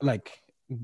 like 0.00 0.30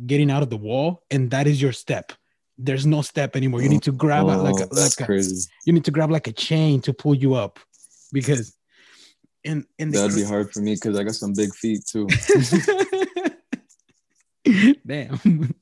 getting 0.06 0.30
out 0.30 0.42
of 0.42 0.50
the 0.50 0.56
wall 0.68 1.02
and 1.10 1.30
that 1.30 1.46
is 1.46 1.62
your 1.62 1.72
step 1.72 2.12
there's 2.60 2.84
no 2.84 3.00
step 3.02 3.36
anymore 3.36 3.62
you 3.62 3.68
need 3.68 3.86
oh, 3.86 3.90
to 3.90 3.92
grab 3.92 4.26
a, 4.26 4.34
like 4.48 4.60
a, 4.60 4.64
Oh, 4.64 4.74
like 4.84 5.00
a, 5.00 5.04
crazy. 5.04 5.48
you 5.64 5.72
need 5.72 5.84
to 5.84 5.92
grab 5.96 6.10
like 6.10 6.26
a 6.26 6.32
chain 6.32 6.80
to 6.82 6.92
pull 6.92 7.14
you 7.14 7.34
up 7.34 7.54
because 8.12 8.54
in 9.44 9.66
the 9.78 9.86
That'd 9.86 10.16
be 10.16 10.24
hard 10.24 10.52
for 10.52 10.60
me 10.60 10.74
because 10.74 10.98
I 10.98 11.04
got 11.04 11.14
some 11.14 11.32
big 11.32 11.54
feet 11.54 11.84
too. 11.86 12.06
Damn. 14.86 15.54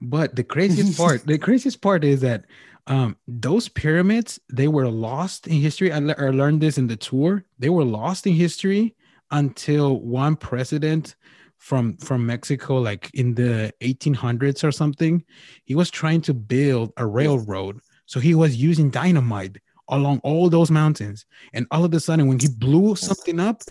but 0.00 0.36
the 0.36 0.44
craziest 0.44 0.96
part, 1.02 1.26
the 1.26 1.38
craziest 1.38 1.80
part 1.80 2.04
is 2.04 2.20
that 2.20 2.44
um 2.88 3.16
those 3.26 3.68
pyramids 3.68 4.38
they 4.52 4.68
were 4.68 4.88
lost 4.88 5.46
in 5.46 5.54
history. 5.54 5.92
I, 5.92 5.98
le- 5.98 6.16
I 6.18 6.30
learned 6.30 6.60
this 6.60 6.78
in 6.78 6.86
the 6.86 6.96
tour. 6.96 7.44
They 7.58 7.68
were 7.70 7.84
lost 7.84 8.26
in 8.26 8.34
history 8.34 8.94
until 9.30 10.00
one 10.00 10.36
president 10.36 11.16
from 11.58 11.96
from 11.98 12.26
Mexico, 12.26 12.76
like 12.76 13.10
in 13.14 13.34
the 13.34 13.72
1800s 13.80 14.62
or 14.62 14.72
something, 14.72 15.24
he 15.64 15.74
was 15.74 15.90
trying 15.90 16.20
to 16.22 16.34
build 16.34 16.92
a 16.96 17.06
railroad. 17.06 17.80
So 18.06 18.20
he 18.20 18.34
was 18.34 18.56
using 18.56 18.90
dynamite 18.90 19.58
along 19.88 20.20
all 20.24 20.48
those 20.50 20.70
mountains. 20.70 21.26
And 21.52 21.66
all 21.70 21.84
of 21.84 21.92
a 21.94 22.00
sudden, 22.00 22.26
when 22.28 22.38
he 22.38 22.48
blew 22.48 22.96
something 22.96 23.40
up, 23.40 23.62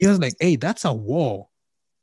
he 0.00 0.06
was 0.06 0.18
like, 0.18 0.34
"Hey, 0.40 0.56
that's 0.56 0.84
a 0.84 0.92
wall." 0.92 1.50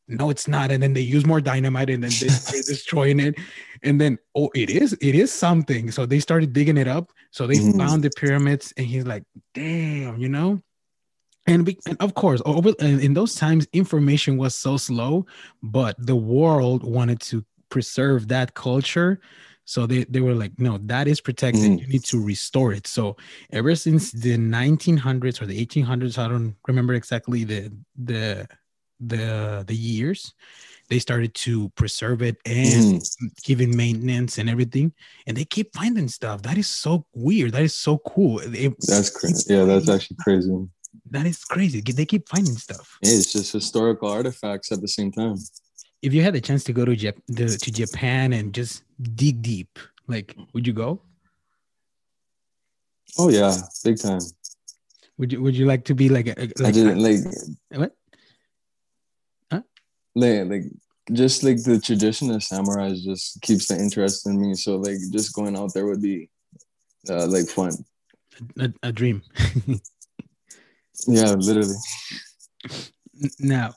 No, 0.09 0.29
it's 0.29 0.47
not. 0.47 0.71
And 0.71 0.81
then 0.81 0.93
they 0.93 1.01
use 1.01 1.25
more 1.25 1.41
dynamite, 1.41 1.89
and 1.89 2.01
then 2.03 2.11
they, 2.11 2.27
they're 2.51 2.61
destroying 2.63 3.19
it. 3.19 3.35
And 3.83 3.99
then, 3.99 4.17
oh, 4.35 4.49
it 4.55 4.69
is. 4.69 4.93
It 5.01 5.15
is 5.15 5.31
something. 5.33 5.91
So 5.91 6.05
they 6.05 6.19
started 6.19 6.53
digging 6.53 6.77
it 6.77 6.87
up. 6.87 7.11
So 7.31 7.45
they 7.45 7.57
Mhm. 7.57 7.77
found 7.77 8.03
the 8.03 8.09
pyramids, 8.11 8.73
and 8.77 8.87
he's 8.87 9.05
like, 9.05 9.23
"Damn," 9.53 10.17
you 10.17 10.29
know. 10.29 10.61
And, 11.45 11.65
be, 11.65 11.79
and 11.85 11.95
of 12.01 12.13
course, 12.13 12.41
over 12.45 12.71
in 12.79 13.13
those 13.13 13.33
times, 13.35 13.67
information 13.71 14.37
was 14.37 14.53
so 14.53 14.75
slow, 14.77 15.25
but 15.63 15.95
the 15.97 16.15
world 16.15 16.83
wanted 16.83 17.21
to 17.21 17.45
preserve 17.69 18.27
that 18.27 18.53
culture. 18.53 19.19
So 19.69 19.85
they, 19.85 20.05
they 20.05 20.21
were 20.21 20.33
like, 20.33 20.53
no, 20.57 20.77
that 20.83 21.09
is 21.09 21.19
protected. 21.19 21.63
Mhm. 21.71 21.81
You 21.81 21.87
need 21.87 22.05
to 22.05 22.23
restore 22.23 22.71
it. 22.71 22.87
So 22.87 23.17
ever 23.51 23.75
since 23.75 24.11
the 24.13 24.37
1900s 24.37 25.41
or 25.41 25.45
the 25.45 25.59
1800s, 25.65 26.17
I 26.17 26.29
don't 26.29 26.55
remember 26.69 26.93
exactly 26.93 27.43
the 27.43 27.71
the 28.09 28.47
the 28.99 29.63
the 29.67 29.75
years, 29.75 30.33
they 30.89 30.99
started 30.99 31.33
to 31.45 31.67
preserve 31.75 32.21
it 32.29 32.37
and 32.45 33.01
Mhm. 33.01 33.43
giving 33.43 33.75
maintenance 33.75 34.37
and 34.39 34.49
everything. 34.49 34.93
And 35.27 35.35
they 35.35 35.43
keep 35.45 35.75
finding 35.75 36.07
stuff. 36.07 36.41
That 36.43 36.57
is 36.57 36.67
so 36.85 37.05
weird. 37.13 37.51
That 37.51 37.63
is 37.63 37.75
so 37.75 37.97
cool. 38.13 38.39
It- 38.39 38.73
That's 38.87 39.09
crazy. 39.09 39.53
Yeah, 39.53 39.65
that's 39.65 39.89
actually 39.89 40.17
crazy. 40.25 40.55
that 41.11 41.25
is 41.27 41.43
crazy. 41.43 41.79
They 41.81 42.05
keep 42.05 42.27
finding 42.29 42.55
stuff. 42.57 42.97
Yeah, 43.03 43.11
it's 43.19 43.31
just 43.33 43.51
historical 43.51 44.07
artifacts 44.09 44.71
at 44.71 44.79
the 44.81 44.87
same 44.97 45.11
time. 45.11 45.37
If 46.01 46.13
you 46.13 46.21
had 46.23 46.33
the 46.33 46.41
chance 46.41 46.63
to 46.65 46.73
go 46.73 46.83
to 46.85 46.95
Jap- 46.95 47.21
the, 47.27 47.47
to 47.63 47.69
Japan 47.71 48.31
and 48.33 48.53
just 48.53 48.83
dig 49.01 49.41
deep, 49.41 49.79
like, 50.07 50.35
would 50.53 50.65
you 50.67 50.73
go? 50.73 51.01
Oh 53.17 53.29
yeah, 53.29 53.55
big 53.83 53.99
time. 53.99 54.21
Would 55.17 55.33
you 55.33 55.41
Would 55.41 55.55
you 55.55 55.65
like 55.65 55.85
to 55.85 55.95
be 55.95 56.09
like 56.09 56.27
A, 56.27 56.49
like, 56.59 56.73
just 56.73 56.97
like 56.97 57.79
what? 57.79 57.95
Huh? 59.51 59.61
like 60.15 60.45
like 60.45 60.63
just 61.13 61.43
like 61.43 61.63
the 61.63 61.79
tradition 61.79 62.29
of 62.31 62.41
samurais 62.41 63.03
just 63.03 63.41
keeps 63.41 63.67
the 63.67 63.79
interest 63.79 64.27
in 64.27 64.39
me. 64.39 64.53
So 64.53 64.75
like 64.75 64.97
just 65.11 65.33
going 65.33 65.57
out 65.57 65.73
there 65.73 65.85
would 65.85 66.01
be 66.01 66.29
uh, 67.09 67.27
like 67.27 67.47
fun. 67.47 67.73
A, 68.59 68.71
a 68.83 68.91
dream. 68.91 69.23
Yeah, 71.05 71.33
literally. 71.33 71.75
now 73.39 73.73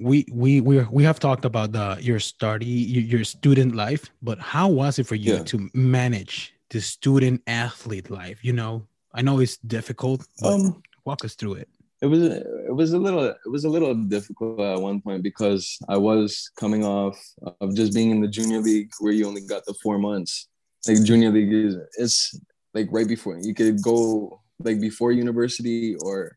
we 0.00 0.26
we 0.32 0.60
we 0.60 0.80
we 0.90 1.02
have 1.04 1.18
talked 1.18 1.44
about 1.44 1.72
the 1.72 1.96
your 2.00 2.20
study 2.20 2.66
your, 2.66 3.02
your 3.18 3.24
student 3.24 3.74
life 3.74 4.10
but 4.22 4.38
how 4.38 4.68
was 4.68 4.98
it 4.98 5.06
for 5.06 5.14
you 5.16 5.34
Yeah. 5.36 5.44
to 5.44 5.68
manage 5.74 6.54
the 6.70 6.80
student 6.80 7.42
athlete 7.46 8.10
life 8.10 8.38
you 8.42 8.52
know 8.52 8.86
i 9.14 9.22
know 9.22 9.40
it's 9.40 9.56
difficult 9.58 10.24
but 10.40 10.54
Um, 10.54 10.82
walk 11.04 11.24
us 11.24 11.34
through 11.34 11.54
it 11.54 11.68
it 12.00 12.06
was 12.06 12.22
it 12.22 12.74
was 12.80 12.92
a 12.92 12.98
little 12.98 13.24
it 13.24 13.50
was 13.50 13.64
a 13.64 13.68
little 13.68 13.94
difficult 13.94 14.60
at 14.60 14.80
one 14.80 15.00
point 15.00 15.20
because 15.22 15.76
I 15.88 15.96
was 15.96 16.48
coming 16.54 16.84
off 16.84 17.18
of 17.60 17.74
just 17.74 17.92
being 17.92 18.10
in 18.14 18.20
the 18.20 18.28
junior 18.28 18.60
league 18.60 18.90
where 19.00 19.12
you 19.12 19.26
only 19.26 19.40
got 19.54 19.64
the 19.66 19.74
four 19.82 19.98
months. 19.98 20.46
Like 20.86 21.02
junior 21.02 21.30
league 21.32 21.52
is 21.52 21.74
it's 21.98 22.38
like 22.72 22.86
right 22.92 23.08
before 23.08 23.34
you 23.42 23.52
could 23.52 23.82
go 23.82 24.40
like 24.60 24.78
before 24.80 25.10
university 25.10 25.96
or 26.06 26.36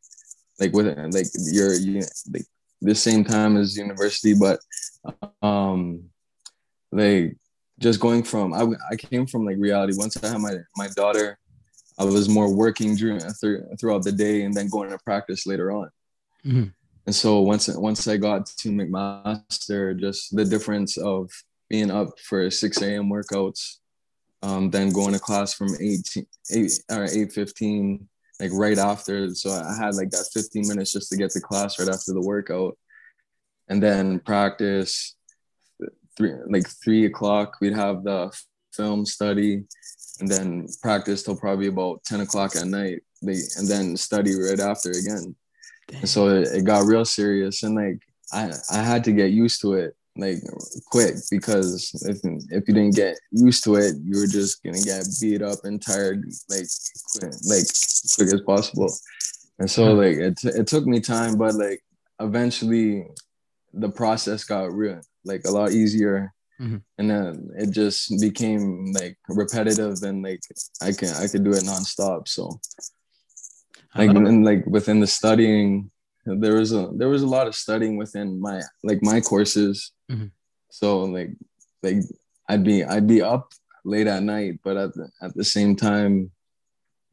like 0.60 0.74
with 0.74 0.88
like 1.14 1.28
you're 1.54 1.76
you 1.76 2.02
like 2.34 2.48
the 2.82 2.96
same 2.96 3.24
time 3.24 3.58
as 3.58 3.78
university, 3.78 4.34
but 4.34 4.60
um 5.42 6.04
like 6.92 7.38
just 7.80 8.00
going 8.00 8.24
from 8.24 8.54
I 8.54 8.68
I 8.92 8.96
came 8.96 9.26
from 9.26 9.46
like 9.46 9.58
reality. 9.58 9.94
Once 9.96 10.22
I 10.24 10.28
had 10.28 10.40
my 10.40 10.56
my 10.76 10.88
daughter, 10.96 11.38
I 11.98 12.06
was 12.06 12.30
more 12.30 12.54
working 12.54 12.96
during 12.96 13.20
through, 13.20 13.66
throughout 13.80 14.04
the 14.04 14.12
day 14.12 14.44
and 14.44 14.54
then 14.54 14.70
going 14.70 14.90
to 14.90 14.98
practice 15.00 15.46
later 15.46 15.72
on. 15.72 15.90
Mhm. 16.46 16.74
And 17.06 17.16
so 17.16 17.42
once 17.42 17.68
once 17.68 18.08
I 18.08 18.18
got 18.18 18.46
to 18.46 18.70
McMaster, 18.70 20.00
just 20.00 20.36
the 20.36 20.46
difference 20.46 20.98
of 20.98 21.30
being 21.70 21.90
up 21.90 22.10
for 22.20 22.50
6 22.52 22.82
a.m. 22.82 23.10
workouts, 23.10 23.78
um, 24.44 24.70
then 24.70 24.92
going 24.92 25.14
to 25.14 25.20
class 25.20 25.54
from 25.54 25.70
8, 25.80 26.26
8 26.52 26.72
or 26.92 27.06
8:15, 27.06 28.08
like 28.42 28.52
right 28.54 28.78
after. 28.78 29.34
So 29.36 29.52
I 29.52 29.76
had 29.78 29.96
like 29.96 30.10
that 30.10 30.30
15 30.34 30.68
minutes 30.68 30.92
just 30.92 31.10
to 31.12 31.18
get 31.18 31.32
to 31.32 31.40
class 31.40 31.80
right 31.80 31.88
after 31.88 32.14
the 32.14 32.22
workout, 32.22 32.78
and 33.70 33.82
then 33.82 34.20
practice. 34.20 35.16
Three 36.18 36.34
like 36.50 36.68
three 36.84 37.06
o'clock, 37.06 37.56
we'd 37.62 37.74
have 37.74 38.04
the 38.04 38.38
film 38.74 39.06
study, 39.06 39.64
and 40.20 40.28
then 40.28 40.68
practice 40.82 41.24
till 41.24 41.38
probably 41.38 41.68
about 41.68 42.04
10 42.04 42.20
o'clock 42.22 42.56
at 42.58 42.68
night. 42.68 43.02
They, 43.22 43.40
and 43.58 43.68
then 43.68 43.96
study 43.96 44.36
right 44.36 44.60
after 44.60 44.90
again. 44.90 45.36
And 45.94 46.10
so 46.10 46.28
it, 46.28 46.50
it 46.54 46.66
got 46.66 46.86
real 46.86 47.06
serious 47.06 47.64
and 47.64 47.76
like 47.76 48.02
I, 48.34 48.52
I 48.72 48.82
had 48.82 49.04
to 49.06 49.12
get 49.12 49.32
used 49.32 49.62
to 49.62 49.74
it 49.74 49.96
like 50.18 50.38
quick 50.88 51.16
because 51.30 51.90
if, 52.08 52.18
if 52.52 52.68
you 52.68 52.74
didn't 52.74 52.96
get 52.96 53.18
used 53.32 53.64
to 53.64 53.76
it 53.76 53.96
you 54.04 54.20
were 54.20 54.28
just 54.28 54.62
gonna 54.64 54.82
get 54.82 55.06
beat 55.22 55.42
up 55.42 55.60
and 55.64 55.82
tired 55.82 56.26
like 56.50 56.66
quick, 57.14 57.34
like 57.48 57.64
quick 58.16 58.34
as 58.34 58.42
possible. 58.42 58.94
And 59.60 59.70
so 59.72 59.94
like 59.94 60.18
it, 60.18 60.38
it 60.44 60.68
took 60.68 60.86
me 60.86 61.00
time 61.00 61.38
but 61.38 61.56
like 61.56 61.82
eventually 62.20 63.06
the 63.74 63.90
process 63.90 64.44
got 64.44 64.74
real 64.74 65.00
like 65.24 65.44
a 65.46 65.52
lot 65.52 65.72
easier. 65.72 66.34
Mhm. 66.60 66.82
and 67.00 67.10
then 67.10 67.50
it 67.58 67.72
just 67.72 68.20
became 68.22 68.92
like 68.94 69.18
repetitive 69.30 69.98
and 70.04 70.22
like 70.22 70.42
I 70.82 70.92
can 70.92 71.10
I 71.24 71.28
could 71.28 71.44
do 71.44 71.54
it 71.54 71.64
nonstop 71.64 72.28
so. 72.28 72.60
Like 73.96 74.10
and 74.12 74.46
like 74.46 74.66
within 74.68 75.00
the 75.00 75.08
studying 75.08 75.90
there 76.26 76.56
was 76.56 76.72
a 76.72 76.90
there 77.00 77.10
was 77.10 77.24
a 77.24 77.28
lot 77.28 77.48
of 77.48 77.56
studying 77.56 77.98
within 77.98 78.40
my 78.40 78.62
like 78.84 79.00
my 79.02 79.20
courses 79.20 79.92
Mhm. 80.12 80.32
so 80.70 81.04
like 81.04 81.32
like 81.84 81.98
i'd 82.50 82.64
be 82.64 82.84
i'd 82.84 83.08
be 83.08 83.22
up 83.22 83.54
late 83.86 84.08
at 84.08 84.24
night 84.24 84.60
but 84.64 84.78
at 84.78 84.94
the, 84.94 85.10
at 85.22 85.34
the 85.36 85.44
same 85.44 85.76
time 85.76 86.32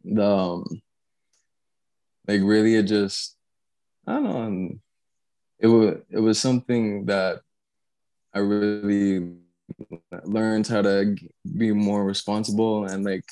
the 0.04 0.24
um, 0.24 0.64
like 2.26 2.40
really 2.42 2.74
it 2.74 2.84
just 2.84 3.36
i 4.06 4.14
don't 4.14 4.24
know 4.24 4.78
it 5.58 5.66
was 5.66 5.96
it 6.10 6.20
was 6.20 6.40
something 6.40 7.06
that 7.06 7.40
I 8.32 8.38
really 8.40 9.36
learned 10.24 10.66
how 10.66 10.82
to 10.82 11.16
be 11.56 11.72
more 11.72 12.04
responsible 12.04 12.86
and 12.86 13.04
like 13.04 13.24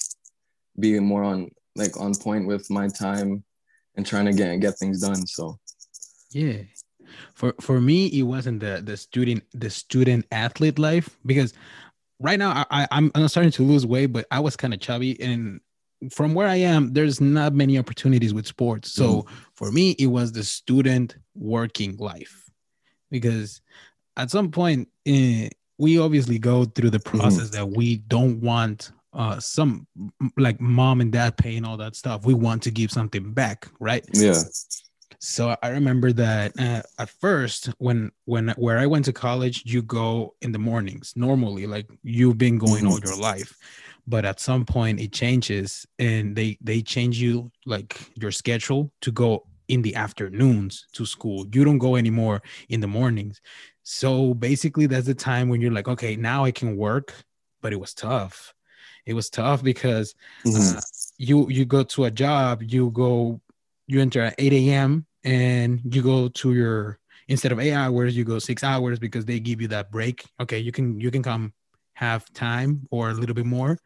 be 0.79 0.99
more 0.99 1.23
on 1.23 1.51
like 1.77 1.99
on 2.01 2.15
point 2.15 2.47
with 2.47 2.69
my 2.71 2.89
time 2.89 3.45
and 3.97 4.05
trying 4.05 4.27
to 4.27 4.33
get 4.33 4.61
get 4.61 4.79
things 4.79 5.01
done. 5.01 5.27
So 5.27 5.59
yeah. 6.31 6.63
For 7.35 7.55
for 7.61 7.81
me, 7.81 8.07
it 8.07 8.23
wasn't 8.23 8.61
the 8.61 8.83
the 8.85 8.97
student 8.97 9.45
the 9.53 9.71
student 9.71 10.27
athlete 10.33 10.79
life 10.79 11.17
because 11.25 11.55
right 12.21 12.39
now 12.39 12.67
I, 12.71 12.87
I'm 12.91 13.11
I'm 13.15 13.29
starting 13.29 13.53
to 13.53 13.63
lose 13.63 13.87
weight, 13.87 14.07
but 14.07 14.27
I 14.31 14.41
was 14.41 14.57
kind 14.57 14.75
of 14.75 14.81
chubby 14.81 15.21
and 15.21 15.61
from 16.11 16.35
where 16.35 16.47
I 16.47 16.57
am, 16.57 16.93
there's 16.93 17.21
not 17.21 17.55
many 17.55 17.79
opportunities 17.79 18.35
with 18.35 18.47
sports. 18.47 18.93
So 18.93 19.23
mm. 19.23 19.29
for 19.55 19.73
me, 19.73 19.93
it 19.93 20.07
was 20.07 20.33
the 20.33 20.45
student 20.45 21.17
working 21.35 21.97
life 21.97 22.51
because 23.11 23.63
at 24.17 24.31
some 24.31 24.51
point 24.51 24.89
eh, 25.07 25.49
we 25.79 25.99
obviously 25.99 26.39
go 26.39 26.65
through 26.65 26.91
the 26.91 26.99
mm-hmm. 26.99 27.19
process 27.19 27.49
mm. 27.49 27.53
that 27.53 27.67
we 27.67 27.97
don't 27.97 28.41
want 28.41 28.93
uh, 29.13 29.41
some 29.41 29.87
like 30.37 30.61
mom 30.61 31.01
and 31.01 31.11
dad 31.11 31.37
paying 31.37 31.65
all 31.65 31.79
that 31.79 31.97
stuff. 31.97 32.27
We 32.27 32.35
want 32.35 32.63
to 32.65 32.71
give 32.71 32.91
something 32.91 33.33
back, 33.33 33.69
right? 33.81 34.05
Yeah. 34.13 34.35
So 35.19 35.57
I 35.63 35.69
remember 35.69 36.13
that 36.13 36.53
uh, 36.59 36.83
at 36.99 37.11
first, 37.11 37.71
when 37.79 38.11
when 38.25 38.49
where 38.57 38.79
I 38.79 38.87
went 38.87 39.05
to 39.07 39.13
college, 39.13 39.63
you 39.65 39.83
go 39.83 40.35
in 40.43 40.53
the 40.53 40.59
mornings 40.59 41.13
normally, 41.17 41.67
like 41.67 41.89
you've 42.03 42.39
been 42.39 42.59
going 42.59 42.85
mm-hmm. 42.85 42.93
all 42.93 43.01
your 43.01 43.19
life 43.19 43.57
but 44.07 44.25
at 44.25 44.41
some 44.41 44.65
point 44.65 45.01
it 45.01 45.13
changes 45.13 45.87
and 45.99 46.37
they 46.37 46.57
they 46.61 46.81
change 46.81 47.21
you 47.21 47.51
like 47.65 47.99
your 48.15 48.31
schedule 48.31 48.91
to 49.01 49.11
go 49.11 49.45
in 49.69 49.83
the 49.83 49.95
afternoons 49.95 50.87
to 50.93 51.05
school 51.05 51.47
you 51.53 51.65
don't 51.65 51.79
go 51.79 51.97
anymore 51.97 52.41
in 52.69 52.81
the 52.81 52.87
mornings 52.87 53.41
so 53.83 54.35
basically 54.35 54.87
that's 54.87 55.07
the 55.07 55.15
time 55.15 55.49
when 55.49 55.61
you're 55.61 55.73
like 55.73 55.89
okay 55.89 56.17
now 56.17 56.45
i 56.45 56.51
can 56.51 56.77
work 56.77 57.13
but 57.61 57.73
it 57.73 57.81
was 57.81 57.95
tough 57.95 58.55
it 59.07 59.15
was 59.15 59.31
tough 59.31 59.63
because 59.63 60.15
mm-hmm. 60.45 60.79
uh, 60.79 60.81
you 61.19 61.49
you 61.49 61.65
go 61.65 61.83
to 61.83 62.05
a 62.05 62.11
job 62.11 62.63
you 62.63 62.91
go 62.91 63.41
you 63.87 64.01
enter 64.01 64.23
at 64.23 64.35
8 64.39 64.53
a.m 64.53 65.07
and 65.25 65.81
you 65.85 66.03
go 66.03 66.29
to 66.29 66.55
your 66.55 66.99
instead 67.29 67.53
of 67.53 67.59
eight 67.59 67.73
hours 67.73 68.17
you 68.17 68.25
go 68.25 68.39
six 68.39 68.63
hours 68.63 68.99
because 68.99 69.25
they 69.25 69.41
give 69.41 69.61
you 69.61 69.69
that 69.69 69.91
break 69.91 70.25
okay 70.41 70.59
you 70.59 70.73
can 70.73 71.01
you 71.01 71.11
can 71.11 71.23
come 71.23 71.53
have 71.97 72.31
time 72.35 72.87
or 72.91 73.11
a 73.11 73.15
little 73.15 73.35
bit 73.35 73.47
more. 73.47 73.79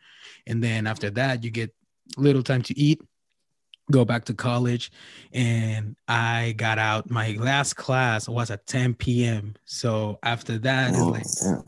And 0.47 0.63
then 0.63 0.87
after 0.87 1.11
that, 1.11 1.43
you 1.43 1.51
get 1.51 1.75
little 2.17 2.43
time 2.43 2.63
to 2.63 2.79
eat, 2.79 3.01
go 3.91 4.05
back 4.05 4.25
to 4.27 4.35
college. 4.35 4.91
And 5.33 5.97
I 6.09 6.55
got 6.57 6.79
out. 6.79 7.09
My 7.09 7.37
last 7.39 7.75
class 7.75 8.29
was 8.29 8.51
at 8.51 8.67
10 8.67 8.95
p.m. 8.95 9.55
So 9.65 10.19
after 10.23 10.59
that, 10.59 10.93
oh, 10.95 11.15
it's 11.15 11.45
like, 11.45 11.59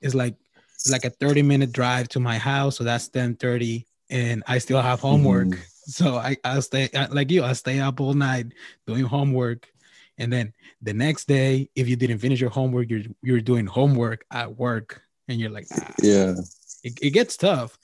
it's 0.00 0.14
like, 0.14 0.36
it's 0.74 0.90
like 0.90 1.04
a 1.04 1.10
30 1.10 1.42
minute 1.42 1.72
drive 1.72 2.08
to 2.10 2.20
my 2.20 2.38
house. 2.38 2.78
So 2.78 2.84
that's 2.84 3.08
10 3.08 3.36
30. 3.36 3.86
And 4.08 4.42
I 4.46 4.58
still 4.58 4.80
have 4.80 5.00
homework. 5.00 5.48
Mm-hmm. 5.48 5.62
So 5.90 6.16
I, 6.16 6.36
I 6.44 6.60
stay 6.60 6.88
like 7.10 7.30
you, 7.30 7.42
I 7.42 7.52
stay 7.52 7.80
up 7.80 8.00
all 8.00 8.14
night 8.14 8.46
doing 8.86 9.04
homework. 9.04 9.68
And 10.18 10.32
then 10.32 10.52
the 10.82 10.92
next 10.92 11.26
day, 11.26 11.68
if 11.74 11.88
you 11.88 11.96
didn't 11.96 12.18
finish 12.18 12.40
your 12.40 12.50
homework, 12.50 12.88
you're 12.88 13.02
you're 13.22 13.40
doing 13.40 13.66
homework 13.66 14.24
at 14.30 14.56
work 14.56 15.02
and 15.28 15.40
you're 15.40 15.50
like, 15.50 15.66
ah. 15.74 15.92
yeah, 16.00 16.34
it, 16.84 16.98
it 17.02 17.10
gets 17.10 17.36
tough. 17.36 17.76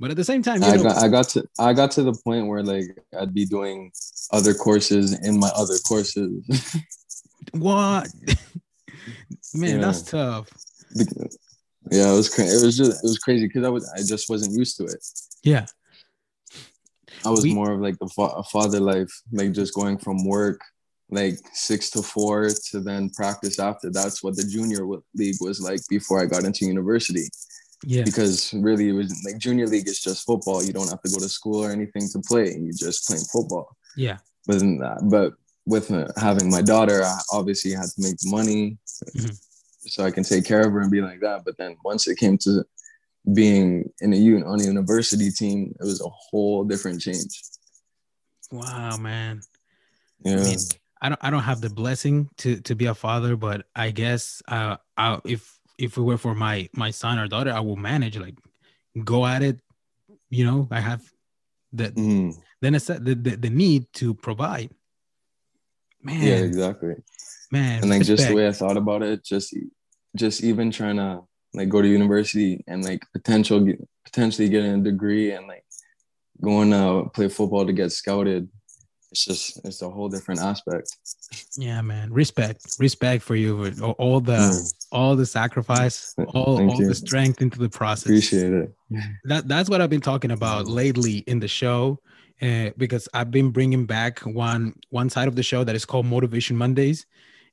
But 0.00 0.10
at 0.10 0.16
the 0.16 0.24
same 0.24 0.42
time, 0.42 0.64
I 0.64 0.76
know, 0.76 0.82
got 0.82 0.96
I 0.96 1.08
got 1.08 1.28
to 1.30 1.44
I 1.60 1.72
got 1.72 1.92
to 1.92 2.02
the 2.02 2.18
point 2.24 2.48
where 2.48 2.64
like 2.64 2.86
I'd 3.16 3.32
be 3.32 3.44
doing 3.44 3.92
other 4.32 4.54
courses 4.54 5.16
in 5.24 5.38
my 5.38 5.50
other 5.54 5.76
courses. 5.86 6.42
what? 7.52 8.08
Man, 9.54 9.76
yeah. 9.76 9.78
that's 9.78 10.02
tough. 10.02 10.48
Yeah, 11.90 12.12
it 12.12 12.16
was 12.16 12.28
crazy. 12.28 12.56
It 12.56 12.64
was 12.64 12.76
just 12.76 13.04
it 13.04 13.06
was 13.06 13.18
crazy 13.18 13.46
because 13.46 13.64
I 13.64 13.68
was 13.68 13.88
I 13.94 13.98
just 13.98 14.28
wasn't 14.28 14.58
used 14.58 14.76
to 14.78 14.84
it. 14.84 15.06
Yeah. 15.44 15.66
I 17.24 17.30
was 17.30 17.44
we, 17.44 17.54
more 17.54 17.72
of 17.72 17.80
like 17.80 17.96
a, 18.00 18.08
fa- 18.08 18.36
a 18.36 18.42
father 18.44 18.80
life, 18.80 19.12
like 19.32 19.52
just 19.52 19.74
going 19.74 19.98
from 19.98 20.24
work 20.24 20.60
like 21.12 21.38
six 21.52 21.90
to 21.90 22.02
four 22.02 22.48
to 22.70 22.80
then 22.80 23.10
practice 23.10 23.58
after. 23.58 23.90
That's 23.90 24.22
what 24.22 24.34
the 24.34 24.44
junior 24.44 24.86
league 25.14 25.36
was 25.40 25.60
like 25.60 25.80
before 25.88 26.20
I 26.20 26.26
got 26.26 26.44
into 26.44 26.64
university. 26.64 27.28
Yeah. 27.84 28.02
Because 28.04 28.52
really, 28.54 28.88
it 28.88 28.92
was 28.92 29.22
like 29.24 29.38
junior 29.38 29.66
league 29.66 29.88
is 29.88 30.00
just 30.00 30.24
football. 30.24 30.64
You 30.64 30.72
don't 30.72 30.88
have 30.88 31.02
to 31.02 31.10
go 31.10 31.18
to 31.18 31.28
school 31.28 31.64
or 31.64 31.70
anything 31.70 32.08
to 32.12 32.20
play. 32.20 32.56
You 32.56 32.72
just 32.72 33.06
playing 33.06 33.24
football. 33.24 33.76
Yeah. 33.96 34.18
But 34.46 34.60
that, 34.60 35.08
but 35.10 35.34
with 35.66 35.90
uh, 35.90 36.08
having 36.16 36.50
my 36.50 36.62
daughter, 36.62 37.02
I 37.04 37.18
obviously 37.30 37.72
had 37.72 37.86
to 37.94 38.02
make 38.02 38.16
money 38.24 38.78
mm-hmm. 39.14 39.34
so 39.86 40.04
I 40.04 40.10
can 40.10 40.24
take 40.24 40.44
care 40.44 40.62
of 40.62 40.72
her 40.72 40.80
and 40.80 40.90
be 40.90 41.02
like 41.02 41.20
that. 41.20 41.42
But 41.44 41.58
then 41.58 41.76
once 41.84 42.08
it 42.08 42.18
came 42.18 42.38
to 42.38 42.64
being 43.30 43.90
in 44.00 44.12
a 44.12 44.46
on 44.46 44.60
a 44.60 44.64
university 44.64 45.30
team, 45.30 45.74
it 45.78 45.84
was 45.84 46.00
a 46.00 46.08
whole 46.08 46.64
different 46.64 47.00
change. 47.00 47.42
Wow, 48.50 48.96
man. 48.96 49.40
Yeah. 50.24 50.40
I 50.40 50.44
mean, 50.44 50.58
I 51.00 51.08
don't 51.08 51.20
I 51.22 51.30
don't 51.30 51.42
have 51.42 51.60
the 51.60 51.70
blessing 51.70 52.28
to 52.38 52.60
to 52.62 52.74
be 52.74 52.86
a 52.86 52.94
father, 52.94 53.36
but 53.36 53.66
I 53.74 53.90
guess 53.90 54.42
uh 54.48 54.76
I, 54.96 55.20
if 55.24 55.58
if 55.78 55.96
it 55.96 56.00
were 56.00 56.18
for 56.18 56.34
my 56.34 56.68
my 56.74 56.90
son 56.90 57.18
or 57.18 57.28
daughter, 57.28 57.52
I 57.52 57.60
will 57.60 57.76
manage 57.76 58.16
like 58.18 58.38
go 59.04 59.26
at 59.26 59.42
it. 59.42 59.60
You 60.30 60.44
know, 60.44 60.68
I 60.70 60.80
have 60.80 61.02
the 61.72 61.90
mm. 61.90 62.34
then 62.60 62.74
it's 62.74 62.86
the, 62.86 62.98
the 62.98 63.36
the 63.36 63.50
need 63.50 63.86
to 63.94 64.14
provide. 64.14 64.70
Man, 66.02 66.22
yeah, 66.22 66.36
exactly. 66.36 66.94
Man, 67.50 67.82
and 67.82 67.90
like 67.90 68.02
just 68.02 68.28
the 68.28 68.34
way 68.34 68.48
I 68.48 68.52
thought 68.52 68.76
about 68.76 69.02
it, 69.02 69.24
just 69.24 69.56
just 70.16 70.42
even 70.42 70.70
trying 70.70 70.96
to 70.96 71.22
like 71.54 71.68
go 71.68 71.82
to 71.82 71.88
university 71.88 72.64
and 72.66 72.84
like 72.84 73.04
potential 73.12 73.66
potentially 74.04 74.48
getting 74.48 74.80
a 74.80 74.82
degree 74.82 75.32
and 75.32 75.46
like 75.46 75.64
going 76.42 76.70
to 76.70 77.08
play 77.10 77.28
football 77.28 77.66
to 77.66 77.72
get 77.72 77.92
scouted. 77.92 78.48
It's 79.10 79.26
just 79.26 79.64
it's 79.66 79.82
a 79.82 79.90
whole 79.90 80.08
different 80.08 80.40
aspect. 80.40 80.96
Yeah 81.58 81.82
man. 81.82 82.10
Respect. 82.10 82.76
Respect 82.78 83.22
for 83.22 83.36
you 83.36 83.70
all 83.98 84.20
the 84.20 84.32
mm. 84.32 84.74
all 84.90 85.14
the 85.16 85.26
sacrifice 85.26 86.14
all, 86.34 86.70
all 86.70 86.78
the 86.78 86.94
strength 86.94 87.42
into 87.42 87.58
the 87.58 87.68
process. 87.68 88.06
Appreciate 88.06 88.52
it. 88.54 88.72
That 89.24 89.48
that's 89.48 89.68
what 89.68 89.80
i've 89.82 89.90
been 89.90 90.00
talking 90.00 90.30
about 90.30 90.66
lately 90.66 91.18
in 91.26 91.40
the 91.40 91.48
show 91.48 91.98
uh, 92.40 92.70
because 92.76 93.08
i've 93.14 93.30
been 93.30 93.50
bringing 93.50 93.86
back 93.86 94.20
one 94.20 94.74
one 94.90 95.08
side 95.10 95.28
of 95.28 95.36
the 95.36 95.42
show 95.42 95.64
that 95.64 95.74
is 95.74 95.84
called 95.84 96.06
motivation 96.06 96.56
mondays 96.56 97.06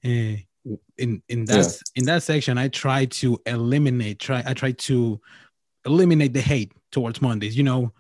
uh, 0.05 0.35
in 0.98 1.22
in 1.30 1.45
that 1.45 1.65
yeah. 1.65 2.02
in 2.02 2.06
that 2.06 2.24
section 2.24 2.58
i 2.58 2.67
try 2.67 3.06
to 3.06 3.39
eliminate 3.45 4.19
try 4.19 4.43
i 4.45 4.54
try 4.54 4.72
to 4.74 5.19
eliminate 5.86 6.34
the 6.34 6.41
hate 6.41 6.74
towards 6.91 7.22
mondays 7.22 7.58
you 7.58 7.63
know 7.63 7.91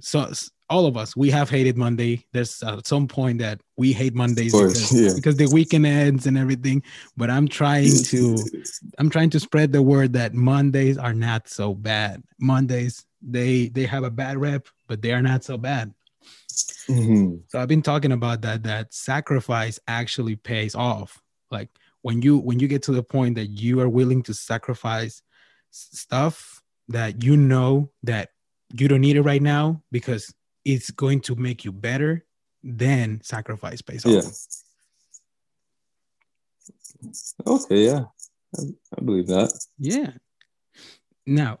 so 0.00 0.30
all 0.70 0.86
of 0.86 0.96
us 0.96 1.16
we 1.16 1.30
have 1.30 1.48
hated 1.48 1.76
monday 1.76 2.24
there's 2.32 2.62
at 2.62 2.86
some 2.86 3.06
point 3.06 3.38
that 3.38 3.60
we 3.76 3.92
hate 3.92 4.14
mondays 4.14 4.52
course, 4.52 4.74
because, 4.74 5.02
yeah. 5.02 5.14
because 5.14 5.36
the 5.36 5.48
weekend 5.52 5.86
ends 5.86 6.26
and 6.26 6.36
everything 6.36 6.82
but 7.16 7.30
i'm 7.30 7.48
trying 7.48 7.92
to 8.04 8.36
i'm 8.98 9.08
trying 9.08 9.30
to 9.30 9.40
spread 9.40 9.72
the 9.72 9.82
word 9.82 10.12
that 10.12 10.34
mondays 10.34 10.98
are 10.98 11.14
not 11.14 11.48
so 11.48 11.74
bad 11.74 12.22
mondays 12.38 13.04
they 13.22 13.68
they 13.68 13.86
have 13.86 14.04
a 14.04 14.10
bad 14.10 14.36
rep 14.36 14.66
but 14.88 15.00
they 15.02 15.12
are 15.12 15.22
not 15.22 15.42
so 15.42 15.56
bad 15.56 15.92
mm-hmm. 16.88 17.36
so 17.46 17.58
i've 17.58 17.68
been 17.68 17.82
talking 17.82 18.12
about 18.12 18.42
that 18.42 18.62
that 18.62 18.92
sacrifice 18.92 19.78
actually 19.88 20.36
pays 20.36 20.74
off 20.74 21.22
like 21.50 21.68
when 22.08 22.22
you 22.22 22.38
when 22.38 22.58
you 22.58 22.66
get 22.66 22.82
to 22.82 22.92
the 22.92 23.02
point 23.02 23.34
that 23.34 23.48
you 23.48 23.80
are 23.80 23.88
willing 23.88 24.22
to 24.22 24.32
sacrifice 24.32 25.20
stuff 25.70 26.62
that 26.88 27.22
you 27.22 27.36
know 27.36 27.90
that 28.02 28.30
you 28.72 28.88
don't 28.88 29.02
need 29.02 29.16
it 29.16 29.20
right 29.20 29.42
now 29.42 29.82
because 29.92 30.34
it's 30.64 30.90
going 30.90 31.20
to 31.20 31.34
make 31.34 31.66
you 31.66 31.72
better, 31.72 32.24
then 32.62 33.20
sacrifice 33.22 33.82
pays 33.82 34.06
off. 34.06 34.24
Yeah. 37.04 37.12
Okay, 37.46 37.84
yeah. 37.84 38.04
I, 38.58 38.62
I 38.96 39.04
believe 39.04 39.26
that. 39.26 39.52
Yeah. 39.78 40.12
Now, 41.26 41.58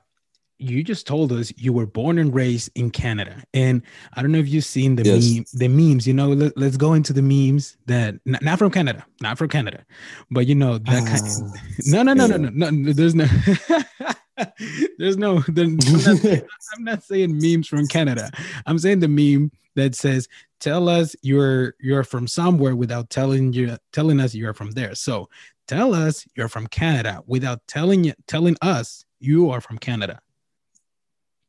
you 0.58 0.82
just 0.82 1.06
told 1.06 1.32
us 1.32 1.52
you 1.56 1.72
were 1.72 1.86
born 1.86 2.18
and 2.18 2.34
raised 2.34 2.70
in 2.74 2.90
Canada, 2.90 3.42
and 3.54 3.82
I 4.14 4.22
don't 4.22 4.32
know 4.32 4.38
if 4.38 4.48
you've 4.48 4.64
seen 4.64 4.96
the 4.96 5.04
yes. 5.04 5.32
meme, 5.32 5.44
the 5.54 5.68
memes. 5.68 6.06
You 6.06 6.14
know, 6.14 6.28
let, 6.28 6.56
us 6.56 6.76
go 6.76 6.94
into 6.94 7.12
the 7.12 7.22
memes 7.22 7.76
that 7.86 8.16
not, 8.24 8.42
not, 8.42 8.58
from 8.58 8.70
Canada, 8.70 9.06
not 9.20 9.38
from 9.38 9.48
Canada, 9.48 9.84
but 10.30 10.46
you 10.46 10.54
know 10.54 10.78
that 10.78 11.02
uh, 11.02 11.06
kind. 11.06 11.18
Of, 11.18 11.86
no, 11.86 12.02
no, 12.02 12.14
no, 12.14 12.26
yeah. 12.26 12.36
no, 12.36 12.48
no, 12.48 12.70
no. 12.70 12.92
There's 12.92 13.14
no. 13.14 13.26
There's 14.98 15.16
no. 15.16 15.42
I'm, 15.48 15.76
not, 15.76 16.24
I'm 16.74 16.84
not 16.84 17.02
saying 17.02 17.38
memes 17.40 17.68
from 17.68 17.86
Canada. 17.86 18.30
I'm 18.66 18.78
saying 18.78 19.00
the 19.00 19.08
meme 19.08 19.52
that 19.76 19.94
says, 19.94 20.28
"Tell 20.60 20.88
us 20.88 21.14
you're 21.22 21.74
you're 21.80 22.04
from 22.04 22.26
somewhere 22.26 22.74
without 22.74 23.10
telling 23.10 23.52
you 23.52 23.76
telling 23.92 24.20
us 24.20 24.34
you're 24.34 24.54
from 24.54 24.72
there." 24.72 24.94
So 24.94 25.28
tell 25.66 25.94
us 25.94 26.26
you're 26.34 26.48
from 26.48 26.66
Canada 26.66 27.22
without 27.26 27.60
telling 27.68 28.04
you 28.04 28.14
telling 28.26 28.56
us 28.60 29.04
you 29.20 29.50
are 29.50 29.60
from 29.60 29.78
Canada. 29.78 30.20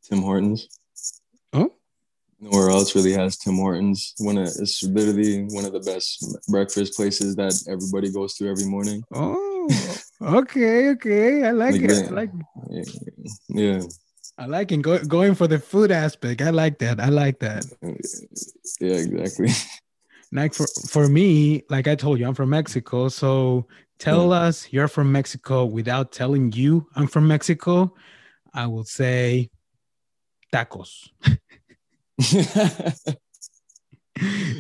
Tim 0.10 0.22
Hortons. 0.22 0.67
Oh, 1.54 1.72
Nowhere 2.39 2.69
else 2.69 2.95
really 2.95 3.13
has 3.13 3.38
Tim 3.38 3.58
Hortons. 3.58 4.13
One 4.19 4.38
of 4.38 4.48
it's 4.48 4.84
literally 4.84 5.43
one 5.50 5.65
of 5.65 5.74
the 5.74 5.82
best 5.82 6.26
breakfast 6.48 6.95
places 6.95 7.36
that 7.36 7.54
everybody 7.67 8.12
goes 8.12 8.36
to 8.36 8.50
every 8.50 8.65
morning. 8.65 9.04
Oh, 9.13 9.67
okay, 10.22 10.89
okay. 10.89 11.43
I 11.43 11.52
like, 11.52 11.74
Like 11.74 11.82
it. 11.82 12.08
I 12.08 12.10
like 12.10 12.32
Yeah, 13.50 13.82
I 14.38 14.45
like 14.45 14.72
it. 14.72 14.82
Go, 14.82 15.00
going 15.04 15.36
for 15.36 15.48
the 15.48 15.60
food 15.60 15.91
aspect. 15.91 16.41
I 16.41 16.50
like 16.52 16.80
that. 16.80 17.00
I 17.00 17.10
like 17.10 17.39
that. 17.39 17.65
yeah, 18.80 18.93
exactly. 18.93 19.50
Like 20.32 20.54
for 20.54 20.67
for 20.88 21.08
me, 21.08 21.63
like 21.72 21.88
I 21.88 21.95
told 21.95 22.19
you, 22.19 22.28
I'm 22.28 22.36
from 22.36 22.52
Mexico. 22.52 23.10
So 23.10 23.65
tell 23.98 24.32
us 24.32 24.72
you're 24.72 24.88
from 24.88 25.12
Mexico 25.12 25.65
without 25.65 26.12
telling 26.12 26.52
you 26.52 26.88
I'm 26.95 27.08
from 27.08 27.28
Mexico. 27.28 27.95
I 28.54 28.67
will 28.67 28.84
say 28.84 29.50
tacos. 30.53 31.09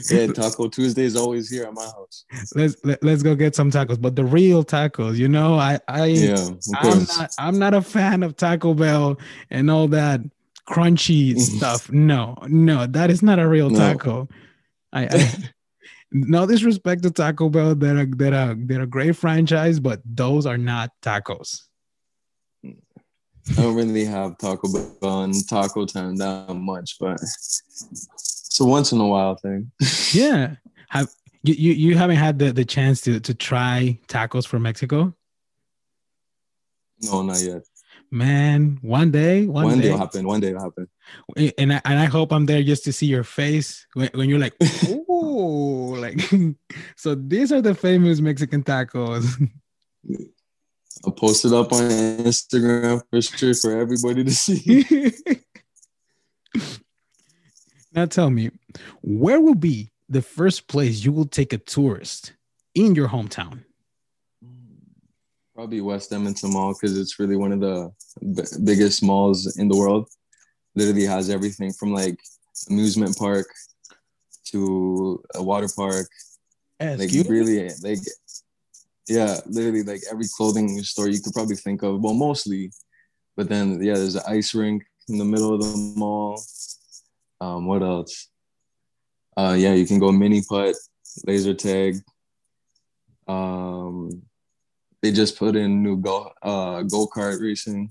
yeah, 0.09 0.27
Taco 0.27 0.67
Tuesday 0.69 1.03
is 1.03 1.15
always 1.15 1.49
here 1.49 1.65
at 1.65 1.73
my 1.73 1.83
house. 1.83 2.25
Let's 2.55 2.75
let, 2.83 3.03
let's 3.03 3.23
go 3.23 3.35
get 3.35 3.55
some 3.55 3.71
tacos, 3.71 3.99
but 3.99 4.15
the 4.15 4.23
real 4.23 4.63
tacos. 4.63 5.17
You 5.17 5.27
know, 5.27 5.55
I 5.55 5.79
I 5.87 6.05
Yeah, 6.05 6.49
I'm 6.75 6.99
not 6.99 7.31
I'm 7.37 7.59
not 7.59 7.73
a 7.73 7.81
fan 7.81 8.23
of 8.23 8.37
Taco 8.37 8.73
Bell 8.73 9.19
and 9.49 9.69
all 9.69 9.87
that 9.89 10.21
crunchy 10.67 11.37
stuff. 11.57 11.91
No, 11.91 12.35
no, 12.47 12.87
that 12.87 13.09
is 13.09 13.21
not 13.21 13.39
a 13.39 13.47
real 13.47 13.69
No. 13.69 13.77
taco. 13.77 14.29
I, 14.93 15.05
I 15.05 15.33
no 16.11 16.45
disrespect 16.45 17.03
to 17.03 17.11
Taco 17.11 17.49
Bell. 17.49 17.75
They're 17.75 17.99
a, 17.99 18.05
they're 18.05 18.33
a, 18.33 18.55
they're 18.57 18.81
a 18.83 18.87
great 18.87 19.15
franchise, 19.15 19.79
but 19.79 20.01
those 20.05 20.45
are 20.45 20.57
not 20.57 20.91
tacos. 21.01 21.63
I 23.57 23.61
don't 23.61 23.75
really 23.75 24.05
have 24.05 24.37
Taco 24.37 24.67
Bell 25.01 25.23
and 25.23 25.33
Taco 25.47 25.85
Time 25.85 26.15
that 26.17 26.53
much, 26.55 26.97
but 26.99 27.19
it's 27.21 28.57
a 28.59 28.65
once 28.65 28.91
in 28.91 28.99
a 28.99 29.07
while 29.07 29.35
thing. 29.35 29.71
Yeah, 30.11 30.55
have 30.89 31.07
you 31.43 31.53
you, 31.53 31.73
you 31.73 31.97
haven't 31.97 32.17
had 32.17 32.39
the, 32.39 32.51
the 32.51 32.65
chance 32.65 33.01
to 33.01 33.19
to 33.19 33.33
try 33.33 33.99
tacos 34.07 34.47
from 34.47 34.63
Mexico? 34.63 35.13
No, 37.01 37.21
not 37.21 37.41
yet. 37.41 37.63
Man, 38.11 38.79
one 38.81 39.11
day, 39.11 39.45
one, 39.45 39.65
One, 39.65 39.75
day 39.77 39.83
day, 39.83 39.87
it'll 39.89 39.99
happen. 39.99 40.25
One 40.25 40.39
day 40.39 40.47
it'll 40.49 40.63
happen. 40.63 40.87
and 41.57 41.73
I, 41.73 41.81
and 41.85 41.99
I 41.99 42.05
hope 42.05 42.33
I'm 42.33 42.47
there 42.47 42.63
just 42.63 42.83
to 42.85 42.93
see 42.93 43.05
your 43.05 43.23
face 43.23 43.85
when, 43.93 44.09
when 44.15 44.29
you're 44.29 44.39
like, 44.39 44.55
oh, 45.07 45.95
like, 45.99 46.19
so 46.95 47.13
these 47.13 47.51
are 47.51 47.61
the 47.61 47.75
famous 47.75 48.19
Mexican 48.19 48.63
tacos. 48.63 49.25
I'll 51.05 51.13
post 51.13 51.45
it 51.45 51.53
up 51.53 51.71
on 51.71 51.81
Instagram 51.83 53.01
for 53.09 53.21
sure 53.21 53.53
for 53.53 53.77
everybody 53.77 54.23
to 54.23 54.31
see. 54.31 55.13
now 57.93 58.05
tell 58.05 58.29
me, 58.29 58.51
where 59.01 59.39
will 59.39 59.55
be 59.55 59.91
the 60.09 60.21
first 60.21 60.67
place 60.67 61.05
you 61.05 61.11
will 61.11 61.27
take 61.27 61.53
a 61.53 61.57
tourist 61.57 62.33
in 62.75 62.95
your 62.95 63.07
hometown? 63.07 63.63
Probably 65.55 65.81
West 65.81 66.11
Edmonton 66.11 66.53
Mall 66.53 66.73
because 66.73 66.97
it's 66.97 67.19
really 67.19 67.35
one 67.35 67.51
of 67.51 67.59
the 67.59 67.91
b- 68.33 68.63
biggest 68.63 69.03
malls 69.03 69.57
in 69.57 69.67
the 69.67 69.77
world. 69.77 70.09
Literally 70.75 71.05
has 71.05 71.29
everything 71.29 71.71
from 71.73 71.93
like 71.93 72.17
amusement 72.69 73.17
park 73.17 73.47
to 74.47 75.21
a 75.35 75.43
water 75.43 75.69
park. 75.75 76.07
Like 76.79 76.99
Excuse 77.01 77.29
me? 77.29 77.37
really, 77.37 77.69
like 77.83 77.99
yeah, 79.09 79.39
literally 79.47 79.83
like 79.83 80.01
every 80.11 80.25
clothing 80.37 80.81
store 80.83 81.09
you 81.09 81.19
could 81.21 81.33
probably 81.33 81.55
think 81.55 81.81
of. 81.83 81.99
Well, 82.01 82.13
mostly, 82.13 82.71
but 83.35 83.49
then 83.49 83.81
yeah, 83.81 83.95
there's 83.95 84.15
an 84.15 84.23
ice 84.27 84.53
rink 84.53 84.83
in 85.07 85.17
the 85.17 85.25
middle 85.25 85.53
of 85.53 85.61
the 85.61 85.93
mall. 85.97 86.41
Um, 87.41 87.65
what 87.65 87.81
else? 87.81 88.29
Uh, 89.35 89.55
yeah, 89.57 89.73
you 89.73 89.85
can 89.85 89.99
go 89.99 90.11
mini 90.11 90.41
putt, 90.47 90.75
laser 91.25 91.53
tag. 91.53 91.95
Um, 93.27 94.23
they 95.01 95.11
just 95.11 95.37
put 95.37 95.55
in 95.55 95.81
new 95.83 95.97
go 95.97 96.31
uh 96.41 96.81
go 96.83 97.07
kart 97.07 97.41
racing. 97.41 97.89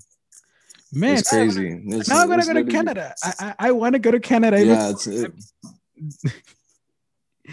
Man, 0.91 1.17
it's 1.17 1.29
crazy. 1.29 1.67
It's- 1.67 2.07
now 2.07 2.21
I'm 2.21 2.29
gonna 2.29 2.45
go 2.45 2.53
to 2.53 2.63
Canada. 2.63 3.15
I 3.23 3.33
I, 3.39 3.55
I 3.67 3.71
want 3.71 3.93
to 3.93 3.99
go 3.99 4.11
to 4.11 4.19
Canada. 4.19 4.63
Yeah, 4.63 4.89
it's 4.89 5.07
it, 5.07 5.33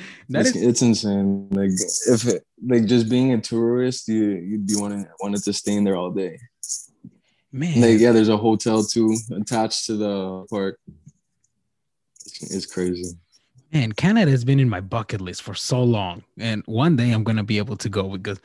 that 0.30 0.46
it's, 0.46 0.56
is 0.56 0.62
it's 0.62 0.82
insane. 0.82 1.48
Like 1.50 1.70
if 1.70 2.26
it, 2.26 2.44
like 2.64 2.86
just 2.86 3.08
being 3.08 3.32
a 3.32 3.40
tourist, 3.40 4.08
you 4.08 4.30
you'd 4.30 4.66
be 4.66 4.76
wanting 4.76 5.06
wanted 5.20 5.42
to 5.44 5.52
stay 5.52 5.74
in 5.74 5.84
there 5.84 5.96
all 5.96 6.10
day. 6.10 6.38
man. 7.52 7.80
Like 7.80 8.00
yeah, 8.00 8.12
there's 8.12 8.28
a 8.28 8.36
hotel 8.36 8.82
too 8.82 9.16
attached 9.32 9.86
to 9.86 9.96
the 9.96 10.46
park. 10.50 10.78
It's, 12.24 12.54
it's 12.54 12.66
crazy. 12.66 13.16
Man, 13.72 13.92
Canada 13.92 14.30
has 14.30 14.44
been 14.44 14.60
in 14.60 14.68
my 14.68 14.80
bucket 14.80 15.20
list 15.20 15.42
for 15.42 15.54
so 15.54 15.82
long, 15.82 16.22
and 16.38 16.62
one 16.66 16.96
day 16.96 17.10
I'm 17.10 17.24
gonna 17.24 17.44
be 17.44 17.58
able 17.58 17.76
to 17.76 17.88
go 17.88 18.16
because 18.16 18.40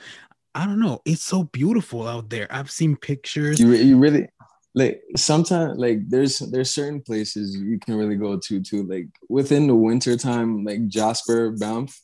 I 0.53 0.65
don't 0.65 0.79
know, 0.79 1.01
it's 1.05 1.23
so 1.23 1.43
beautiful 1.43 2.07
out 2.07 2.29
there. 2.29 2.47
I've 2.49 2.69
seen 2.69 2.95
pictures. 2.95 3.59
You 3.59 3.71
you 3.71 3.97
really 3.97 4.27
like 4.73 5.01
sometimes 5.17 5.77
like 5.77 6.09
there's 6.09 6.39
there's 6.39 6.71
certain 6.71 7.01
places 7.01 7.57
you 7.57 7.77
can 7.79 7.95
really 7.95 8.15
go 8.15 8.37
to 8.37 8.61
too. 8.61 8.83
Like 8.83 9.07
within 9.29 9.67
the 9.67 9.75
winter 9.75 10.15
time, 10.15 10.63
like 10.63 10.87
Jasper, 10.87 11.51
Banff, 11.51 11.99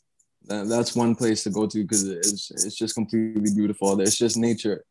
that, 0.48 0.68
that's 0.68 0.96
one 0.96 1.16
place 1.16 1.44
to 1.44 1.50
go 1.50 1.66
to 1.68 1.82
because 1.84 2.08
it's 2.08 2.52
it's 2.52 2.76
just 2.76 2.96
completely 2.96 3.54
beautiful. 3.56 4.00
It's 4.02 4.18
just 4.18 4.38
nature. 4.38 4.84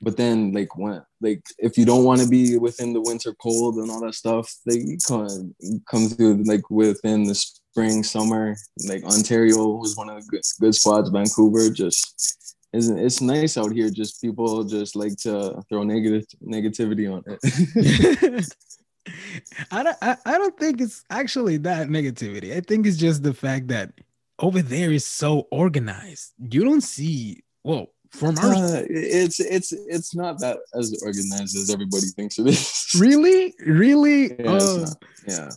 But 0.00 0.16
then, 0.16 0.52
like 0.52 0.76
when, 0.76 1.00
like 1.20 1.42
if 1.58 1.78
you 1.78 1.84
don't 1.84 2.04
want 2.04 2.20
to 2.20 2.28
be 2.28 2.56
within 2.58 2.92
the 2.92 3.00
winter 3.00 3.34
cold 3.40 3.76
and 3.76 3.90
all 3.90 4.00
that 4.00 4.14
stuff, 4.14 4.52
you 4.66 4.98
come 5.06 5.54
come 5.88 6.08
through 6.08 6.42
like 6.44 6.70
within 6.70 7.24
the 7.24 7.34
spring, 7.34 8.02
summer. 8.02 8.56
Like 8.88 9.04
Ontario 9.04 9.66
was 9.66 9.96
one 9.96 10.10
of 10.10 10.20
the 10.20 10.28
good, 10.28 10.42
good 10.60 10.74
spots. 10.74 11.10
Vancouver, 11.10 11.70
just 11.70 12.56
it's, 12.72 12.88
it's 12.88 13.20
nice 13.20 13.56
out 13.58 13.72
here. 13.72 13.90
Just 13.90 14.20
people 14.20 14.64
just 14.64 14.96
like 14.96 15.16
to 15.18 15.62
throw 15.68 15.82
negative 15.82 16.24
negativity 16.44 17.12
on 17.12 17.22
it. 17.26 18.46
I 19.70 19.82
don't 19.82 19.96
I, 20.00 20.16
I 20.24 20.38
don't 20.38 20.56
think 20.58 20.80
it's 20.80 21.04
actually 21.10 21.56
that 21.58 21.88
negativity. 21.88 22.56
I 22.56 22.60
think 22.60 22.86
it's 22.86 22.96
just 22.96 23.22
the 23.22 23.34
fact 23.34 23.68
that 23.68 23.92
over 24.38 24.62
there 24.62 24.92
is 24.92 25.04
so 25.06 25.48
organized. 25.50 26.32
You 26.50 26.64
don't 26.64 26.82
see 26.82 27.42
well 27.64 27.88
from 28.10 28.38
our 28.38 28.54
Uh, 28.54 28.84
it's 28.88 29.40
it's 29.40 29.72
it's 29.72 30.14
not 30.14 30.38
that 30.40 30.58
as 30.74 30.96
organized 31.02 31.56
as 31.56 31.70
everybody 31.70 32.06
thinks 32.16 32.38
it 32.38 32.46
is. 32.46 32.88
really, 32.98 33.54
really 33.66 34.34
Yeah, 34.38 34.52
not. 34.52 34.96
yeah. 35.26 35.50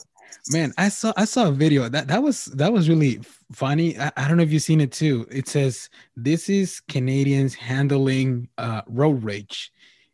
Man 0.49 0.73
i 0.77 0.87
saw 0.89 1.11
i 1.17 1.25
saw 1.25 1.47
a 1.47 1.51
video 1.51 1.89
that 1.89 2.07
that 2.07 2.21
was 2.21 2.45
that 2.45 2.71
was 2.71 2.87
really 2.89 3.19
funny. 3.51 3.97
I, 3.99 4.11
I 4.17 4.27
don't 4.27 4.37
know 4.37 4.43
if 4.43 4.51
you've 4.51 4.63
seen 4.63 4.81
it 4.81 4.91
too. 4.91 5.27
It 5.31 5.47
says 5.47 5.89
this 6.15 6.49
is 6.49 6.81
canadians 6.89 7.53
handling 7.53 8.49
uh 8.57 8.81
road 8.87 9.23
rage. 9.23 9.71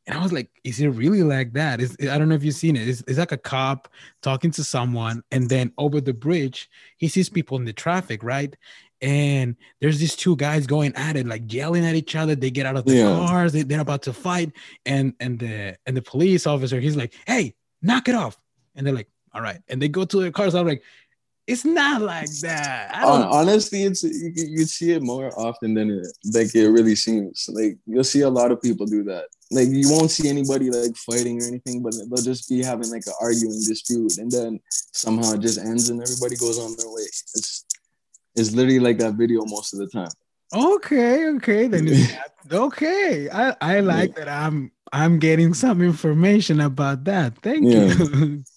And 0.07 0.17
i 0.17 0.21
was 0.21 0.33
like 0.33 0.49
is 0.63 0.79
it 0.81 0.89
really 0.89 1.23
like 1.23 1.53
that? 1.53 1.79
Is 1.81 1.95
i 2.01 2.17
don't 2.17 2.29
know 2.29 2.35
if 2.35 2.43
you've 2.43 2.55
seen 2.55 2.75
it. 2.75 2.87
It's, 2.87 3.03
it's 3.07 3.19
like 3.19 3.31
a 3.31 3.37
cop 3.37 3.87
talking 4.21 4.51
to 4.51 4.63
someone 4.63 5.23
and 5.31 5.49
then 5.49 5.71
over 5.77 6.01
the 6.01 6.13
bridge 6.13 6.69
he 6.97 7.07
sees 7.07 7.29
people 7.29 7.57
in 7.57 7.65
the 7.65 7.73
traffic 7.73 8.23
right? 8.23 8.55
And 9.01 9.55
there's 9.79 9.99
these 9.99 10.15
two 10.15 10.35
guys 10.35 10.67
going 10.67 10.93
at 10.95 11.15
it 11.15 11.25
like 11.25 11.51
yelling 11.51 11.83
at 11.85 11.95
each 11.95 12.15
other. 12.15 12.35
They 12.35 12.51
get 12.51 12.67
out 12.67 12.75
of 12.75 12.85
the 12.85 12.93
Yeah. 12.95 13.15
cars. 13.17 13.51
They, 13.51 13.63
they're 13.63 13.79
about 13.79 14.03
to 14.03 14.13
fight. 14.13 14.51
And 14.85 15.13
and 15.19 15.39
the 15.39 15.77
and 15.85 15.97
the 15.97 16.01
police 16.03 16.45
officer 16.45 16.79
he's 16.79 16.97
like 16.97 17.13
hey 17.25 17.55
knock 17.81 18.07
it 18.09 18.15
off. 18.15 18.37
And 18.75 18.85
they're 18.85 18.93
like 18.93 19.07
all 19.33 19.41
right 19.41 19.61
and 19.69 19.81
they 19.81 19.87
go 19.87 20.05
to 20.05 20.19
their 20.21 20.31
cars 20.31 20.55
i'm 20.55 20.67
like 20.67 20.83
it's 21.47 21.65
not 21.65 22.01
like 22.01 22.29
that 22.41 22.93
I 22.93 22.99
Hon- 23.01 23.21
don't, 23.21 23.33
honestly, 23.33 23.83
it's 23.83 24.03
you, 24.03 24.31
you 24.35 24.63
see 24.65 24.91
it 24.91 25.01
more 25.01 25.31
often 25.37 25.73
than 25.73 25.89
it 25.89 26.07
like 26.33 26.53
it 26.55 26.69
really 26.69 26.95
seems. 26.95 27.49
Like 27.51 27.77
you'll 27.85 28.03
see 28.05 28.21
a 28.21 28.29
lot 28.29 28.51
of 28.51 28.61
people 28.61 28.85
do 28.85 29.03
that. 29.05 29.25
Like 29.49 29.67
you 29.69 29.89
won't 29.89 30.11
see 30.11 30.29
anybody 30.29 30.69
like 30.69 30.95
fighting 30.95 31.41
or 31.41 31.47
anything, 31.47 31.81
but 31.81 31.93
they'll 32.09 32.23
just 32.23 32.47
be 32.47 32.63
having 32.63 32.89
like 32.91 33.03
an 33.07 33.13
arguing 33.19 33.59
dispute, 33.67 34.17
and 34.19 34.31
then 34.31 34.59
somehow 34.93 35.33
it 35.33 35.41
just 35.41 35.59
ends 35.59 35.89
and 35.89 36.01
everybody 36.01 36.37
goes 36.37 36.59
on 36.59 36.75
their 36.77 36.87
way. 36.89 37.01
It's 37.01 37.65
it's 38.35 38.51
literally 38.51 38.79
like 38.79 38.99
that 38.99 39.15
video 39.15 39.43
most 39.45 39.73
of 39.73 39.79
the 39.79 39.87
time. 39.87 40.11
okay 40.53 41.27
okay 41.29 41.67
then 41.67 41.87
okay 42.51 43.29
i 43.29 43.55
i 43.61 43.79
like 43.79 44.15
that 44.15 44.27
i'm 44.27 44.71
i'm 44.91 45.17
getting 45.19 45.53
some 45.53 45.81
information 45.81 46.59
about 46.59 47.03
that 47.05 47.37
thank 47.41 47.63
you 47.63 48.43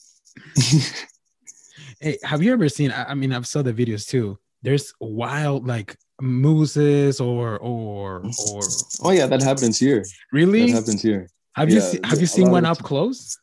hey 2.00 2.18
have 2.22 2.42
you 2.42 2.52
ever 2.52 2.68
seen 2.68 2.92
I, 2.92 3.14
mean 3.14 3.32
i've 3.32 3.46
saw 3.46 3.62
the 3.62 3.72
videos 3.72 4.06
too 4.06 4.38
there's 4.62 4.92
wild 5.00 5.66
like 5.66 5.96
mooses 6.20 7.20
or 7.20 7.58
or 7.58 8.22
or 8.50 8.60
Oh 9.02 9.10
yeah, 9.10 9.26
that 9.26 9.42
happens 9.42 9.78
here. 9.78 10.04
Really? 10.32 10.72
That 10.72 10.80
happens 10.80 11.02
here. 11.02 11.28
have 11.54 11.68
you 11.70 11.76
yeah, 11.76 11.82
seen 11.90 12.02
have 12.04 12.20
you 12.20 12.26
seen 12.26 12.50
one 12.50 12.64
up 12.64 12.78
close 12.78 13.38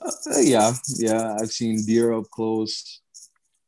Uh, 0.00 0.40
yeah, 0.40 0.72
yeah. 0.96 1.36
I've 1.40 1.52
seen 1.52 1.84
deer 1.84 2.12
up 2.12 2.28
close. 2.30 3.00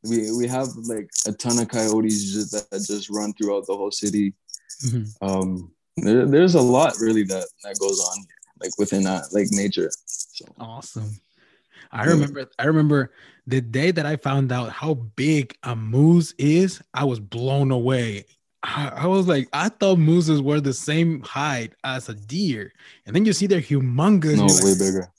We 0.03 0.31
we 0.31 0.47
have 0.47 0.69
like 0.87 1.09
a 1.27 1.31
ton 1.31 1.59
of 1.59 1.67
coyotes 1.67 2.33
just, 2.33 2.51
that 2.51 2.81
just 2.85 3.09
run 3.09 3.33
throughout 3.33 3.65
the 3.67 3.75
whole 3.75 3.91
city. 3.91 4.33
Mhm. 4.85 5.05
Um, 5.21 5.71
there, 5.97 6.25
there's 6.25 6.55
a 6.55 6.61
lot 6.61 6.93
really 6.99 7.23
that 7.23 7.47
that 7.63 7.79
goes 7.79 7.99
on 7.99 8.17
here, 8.17 8.39
like 8.61 8.77
within 8.77 9.03
that 9.03 9.23
like 9.31 9.47
nature. 9.51 9.89
So 10.05 10.45
awesome 10.59 11.11
I 11.91 12.05
remember 12.05 12.49
I 12.59 12.65
remember 12.65 13.11
the 13.47 13.61
day 13.61 13.91
that 13.91 14.05
I 14.05 14.15
found 14.15 14.51
out 14.51 14.71
how 14.71 14.95
big 14.95 15.57
a 15.63 15.75
moose 15.75 16.33
is, 16.37 16.81
I 16.93 17.03
was 17.03 17.19
blown 17.19 17.71
away. 17.71 18.25
I, 18.63 18.91
I 18.95 19.07
was 19.07 19.27
like, 19.27 19.47
I 19.53 19.69
thought 19.69 19.99
mooses 19.99 20.41
were 20.41 20.59
the 20.59 20.73
same 20.73 21.21
height 21.21 21.73
as 21.83 22.09
a 22.09 22.15
deer. 22.15 22.73
And 23.05 23.15
then 23.15 23.25
you 23.25 23.33
see 23.33 23.45
they're 23.45 23.61
humongous. 23.61 24.37
No, 24.37 24.45
way 24.45 24.71
like, 24.71 24.79
bigger. 24.79 25.11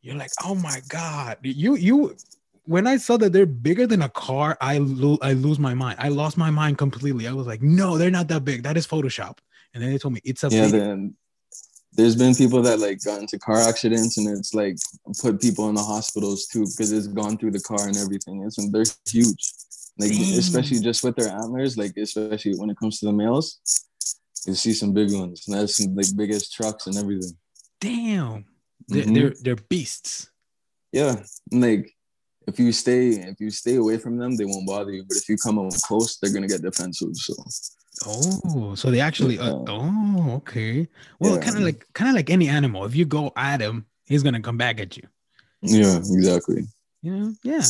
you're 0.00 0.16
like, 0.16 0.30
oh 0.44 0.54
my 0.54 0.80
God. 0.88 1.38
You 1.42 1.74
you 1.76 2.16
when 2.64 2.86
I 2.86 2.98
saw 2.98 3.16
that 3.16 3.32
they're 3.32 3.46
bigger 3.46 3.86
than 3.86 4.02
a 4.02 4.08
car, 4.10 4.56
I 4.60 4.78
lo- 4.78 5.18
I 5.22 5.32
lose 5.32 5.58
my 5.58 5.74
mind. 5.74 5.96
I 5.98 6.08
lost 6.08 6.36
my 6.36 6.50
mind 6.50 6.78
completely. 6.78 7.26
I 7.26 7.32
was 7.32 7.46
like, 7.46 7.62
no, 7.62 7.98
they're 7.98 8.10
not 8.10 8.28
that 8.28 8.44
big. 8.44 8.62
That 8.62 8.76
is 8.76 8.86
Photoshop. 8.86 9.38
And 9.74 9.82
then 9.82 9.90
they 9.90 9.98
told 9.98 10.14
me 10.14 10.20
it's 10.24 10.44
a 10.44 10.50
Yeah, 10.50 10.96
there's 11.92 12.14
been 12.16 12.34
people 12.34 12.62
that 12.62 12.78
like 12.78 13.02
got 13.02 13.20
into 13.20 13.38
car 13.38 13.58
accidents 13.58 14.18
and 14.18 14.28
it's 14.38 14.54
like 14.54 14.76
put 15.20 15.40
people 15.40 15.68
in 15.68 15.74
the 15.74 15.82
hospitals 15.82 16.46
too 16.46 16.60
because 16.66 16.92
it's 16.92 17.06
gone 17.08 17.36
through 17.38 17.50
the 17.52 17.60
car 17.60 17.86
and 17.88 17.96
everything. 17.96 18.42
It's 18.44 18.56
they're 18.70 18.84
huge. 19.08 19.52
Like 19.98 20.12
Dang. 20.12 20.38
especially 20.38 20.78
just 20.80 21.02
with 21.02 21.16
their 21.16 21.28
antlers, 21.32 21.76
like 21.76 21.96
especially 21.96 22.54
when 22.56 22.70
it 22.70 22.76
comes 22.78 23.00
to 23.00 23.06
the 23.06 23.12
males, 23.12 23.58
you 24.46 24.54
see 24.54 24.72
some 24.72 24.92
big 24.92 25.12
ones. 25.12 25.44
And 25.48 25.56
that's 25.58 25.76
some 25.78 25.94
like 25.96 26.06
biggest 26.16 26.52
trucks 26.54 26.86
and 26.86 26.96
everything. 26.96 27.36
damn. 27.80 28.44
They're, 28.86 29.04
Mhm. 29.04 29.14
they're 29.14 29.34
they're 29.42 29.64
beasts. 29.68 30.28
Yeah. 30.92 31.16
And 31.52 31.60
like 31.62 31.94
if 32.46 32.58
you 32.60 32.70
stay 32.72 33.08
if 33.10 33.40
you 33.40 33.50
stay 33.50 33.74
away 33.76 33.98
from 33.98 34.16
them, 34.18 34.36
they 34.36 34.44
won't 34.46 34.66
bother 34.66 34.92
you. 34.92 35.04
But 35.08 35.16
if 35.18 35.28
you 35.28 35.36
come 35.36 35.58
up 35.58 35.72
close, 35.82 36.16
they're 36.16 36.32
gonna 36.32 36.46
get 36.48 36.62
defensive. 36.62 37.14
So 37.16 37.34
Oh, 38.06 38.74
so 38.74 38.90
they 38.90 39.00
actually. 39.00 39.38
Uh, 39.38 39.58
oh, 39.68 40.32
okay. 40.36 40.86
Well, 41.18 41.34
Yeah. 41.34 41.40
kind 41.40 41.56
of 41.56 41.62
like 41.62 41.86
kind 41.94 42.08
of 42.08 42.14
like 42.14 42.30
any 42.30 42.48
animal. 42.48 42.84
If 42.84 42.94
you 42.94 43.04
go 43.04 43.32
at 43.36 43.60
him, 43.60 43.86
he's 44.06 44.22
gonna 44.22 44.40
come 44.42 44.56
back 44.56 44.80
at 44.80 44.96
you. 44.96 45.04
yeah, 45.62 45.96
exactly. 45.96 46.66
You 47.02 47.16
know? 47.16 47.34
Yeah. 47.42 47.62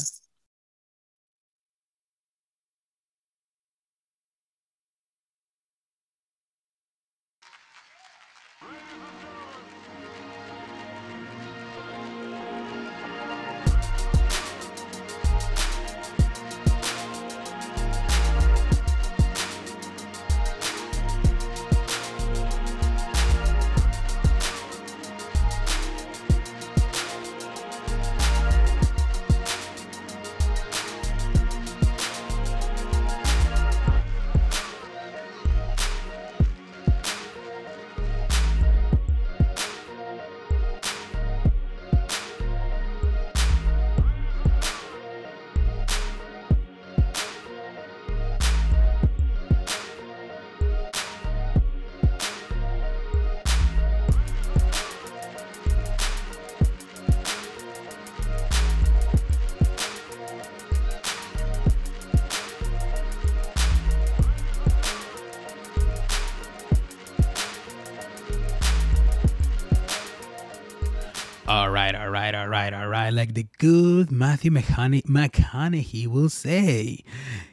Right. 73.05 73.13
Like 73.13 73.35
the 73.35 73.47
good 73.59 74.11
Matthew 74.11 74.51
McConaughey, 74.51 76.07
will 76.07 76.29
say. 76.29 77.05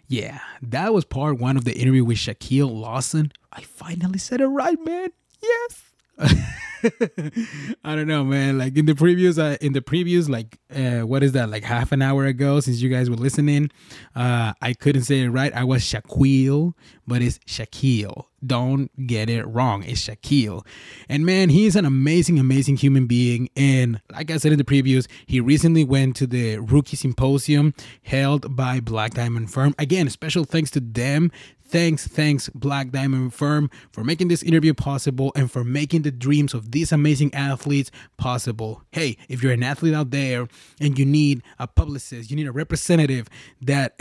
Yeah, 0.07 0.39
that 0.61 0.93
was 0.93 1.05
part 1.05 1.39
one 1.39 1.57
of 1.57 1.65
the 1.65 1.73
interview 1.73 2.05
with 2.05 2.17
Shaquille 2.17 2.71
Lawson. 2.71 3.31
I 3.51 3.61
finally 3.61 4.19
said 4.19 4.41
it 4.41 4.47
right, 4.47 4.77
man. 4.83 5.09
Yes. 5.41 5.83
I 7.83 7.95
don't 7.95 8.07
know, 8.07 8.23
man. 8.23 8.57
Like 8.57 8.77
in 8.77 8.85
the 8.85 8.93
previews, 8.93 9.39
uh, 9.39 9.57
in 9.61 9.73
the 9.73 9.81
previews, 9.81 10.29
like 10.29 10.59
uh, 10.75 11.05
what 11.05 11.23
is 11.23 11.31
that? 11.33 11.49
Like 11.49 11.63
half 11.63 11.91
an 11.91 12.01
hour 12.01 12.25
ago, 12.25 12.59
since 12.59 12.81
you 12.81 12.89
guys 12.89 13.09
were 13.09 13.15
listening, 13.15 13.71
uh, 14.15 14.53
I 14.61 14.73
couldn't 14.73 15.03
say 15.03 15.21
it 15.21 15.29
right. 15.29 15.53
I 15.53 15.63
was 15.63 15.81
Shaquille, 15.81 16.73
but 17.07 17.21
it's 17.21 17.39
Shaquille. 17.39 18.25
Don't 18.45 19.07
get 19.07 19.29
it 19.29 19.43
wrong. 19.47 19.83
It's 19.83 20.07
Shaquille, 20.07 20.65
and 21.09 21.25
man, 21.25 21.49
he's 21.49 21.75
an 21.75 21.85
amazing, 21.85 22.37
amazing 22.37 22.77
human 22.77 23.07
being. 23.07 23.49
And 23.55 24.01
like 24.11 24.29
I 24.29 24.37
said 24.37 24.51
in 24.51 24.59
the 24.59 24.63
previews, 24.63 25.07
he 25.25 25.39
recently 25.39 25.83
went 25.83 26.15
to 26.17 26.27
the 26.27 26.59
rookie 26.59 26.97
symposium 26.97 27.73
held 28.03 28.55
by 28.55 28.79
Black 28.79 29.15
Diamond 29.15 29.51
Firm. 29.51 29.73
Again, 29.79 30.09
special 30.09 30.43
thanks 30.43 30.69
to 30.71 30.79
them. 30.79 31.31
Thanks, 31.67 32.07
thanks, 32.07 32.47
Black 32.49 32.91
Diamond 32.91 33.33
Firm, 33.33 33.71
for 33.91 34.03
making 34.03 34.27
this 34.27 34.43
interview 34.43 34.73
possible 34.73 35.31
and 35.35 35.51
for 35.51 35.63
making 35.63 36.03
the 36.03 36.11
dreams 36.11 36.53
of 36.53 36.71
these 36.71 36.91
amazing 36.91 37.33
athletes 37.33 37.89
possible. 38.17 38.83
Hey, 38.91 39.17
if 39.29 39.41
you're 39.41 39.51
an 39.51 39.63
athlete 39.63 39.95
out 39.95 40.11
there 40.11 40.47
and 40.79 40.97
you 40.97 41.05
need 41.05 41.41
a 41.57 41.67
publicist, 41.67 42.29
you 42.29 42.35
need 42.35 42.45
a 42.45 42.51
representative 42.51 43.27
that 43.61 43.99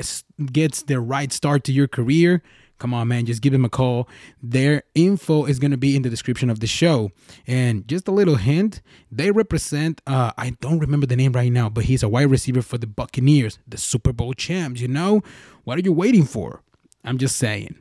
gets 0.52 0.82
the 0.82 1.00
right 1.00 1.32
start 1.32 1.64
to 1.64 1.72
your 1.72 1.88
career, 1.88 2.42
come 2.78 2.92
on, 2.92 3.08
man, 3.08 3.24
just 3.24 3.40
give 3.40 3.52
them 3.52 3.64
a 3.64 3.70
call. 3.70 4.08
Their 4.42 4.82
info 4.94 5.46
is 5.46 5.58
going 5.58 5.70
to 5.70 5.78
be 5.78 5.96
in 5.96 6.02
the 6.02 6.10
description 6.10 6.50
of 6.50 6.60
the 6.60 6.66
show. 6.66 7.12
And 7.46 7.88
just 7.88 8.06
a 8.08 8.12
little 8.12 8.36
hint 8.36 8.82
they 9.10 9.30
represent, 9.30 10.02
uh, 10.06 10.32
I 10.36 10.50
don't 10.60 10.80
remember 10.80 11.06
the 11.06 11.16
name 11.16 11.32
right 11.32 11.50
now, 11.50 11.70
but 11.70 11.84
he's 11.84 12.02
a 12.02 12.10
wide 12.10 12.30
receiver 12.30 12.60
for 12.60 12.76
the 12.76 12.86
Buccaneers, 12.86 13.58
the 13.66 13.78
Super 13.78 14.12
Bowl 14.12 14.34
champs, 14.34 14.82
you 14.82 14.88
know? 14.88 15.22
What 15.64 15.78
are 15.78 15.82
you 15.82 15.92
waiting 15.92 16.24
for? 16.24 16.60
I'm 17.04 17.18
just 17.18 17.36
saying. 17.36 17.76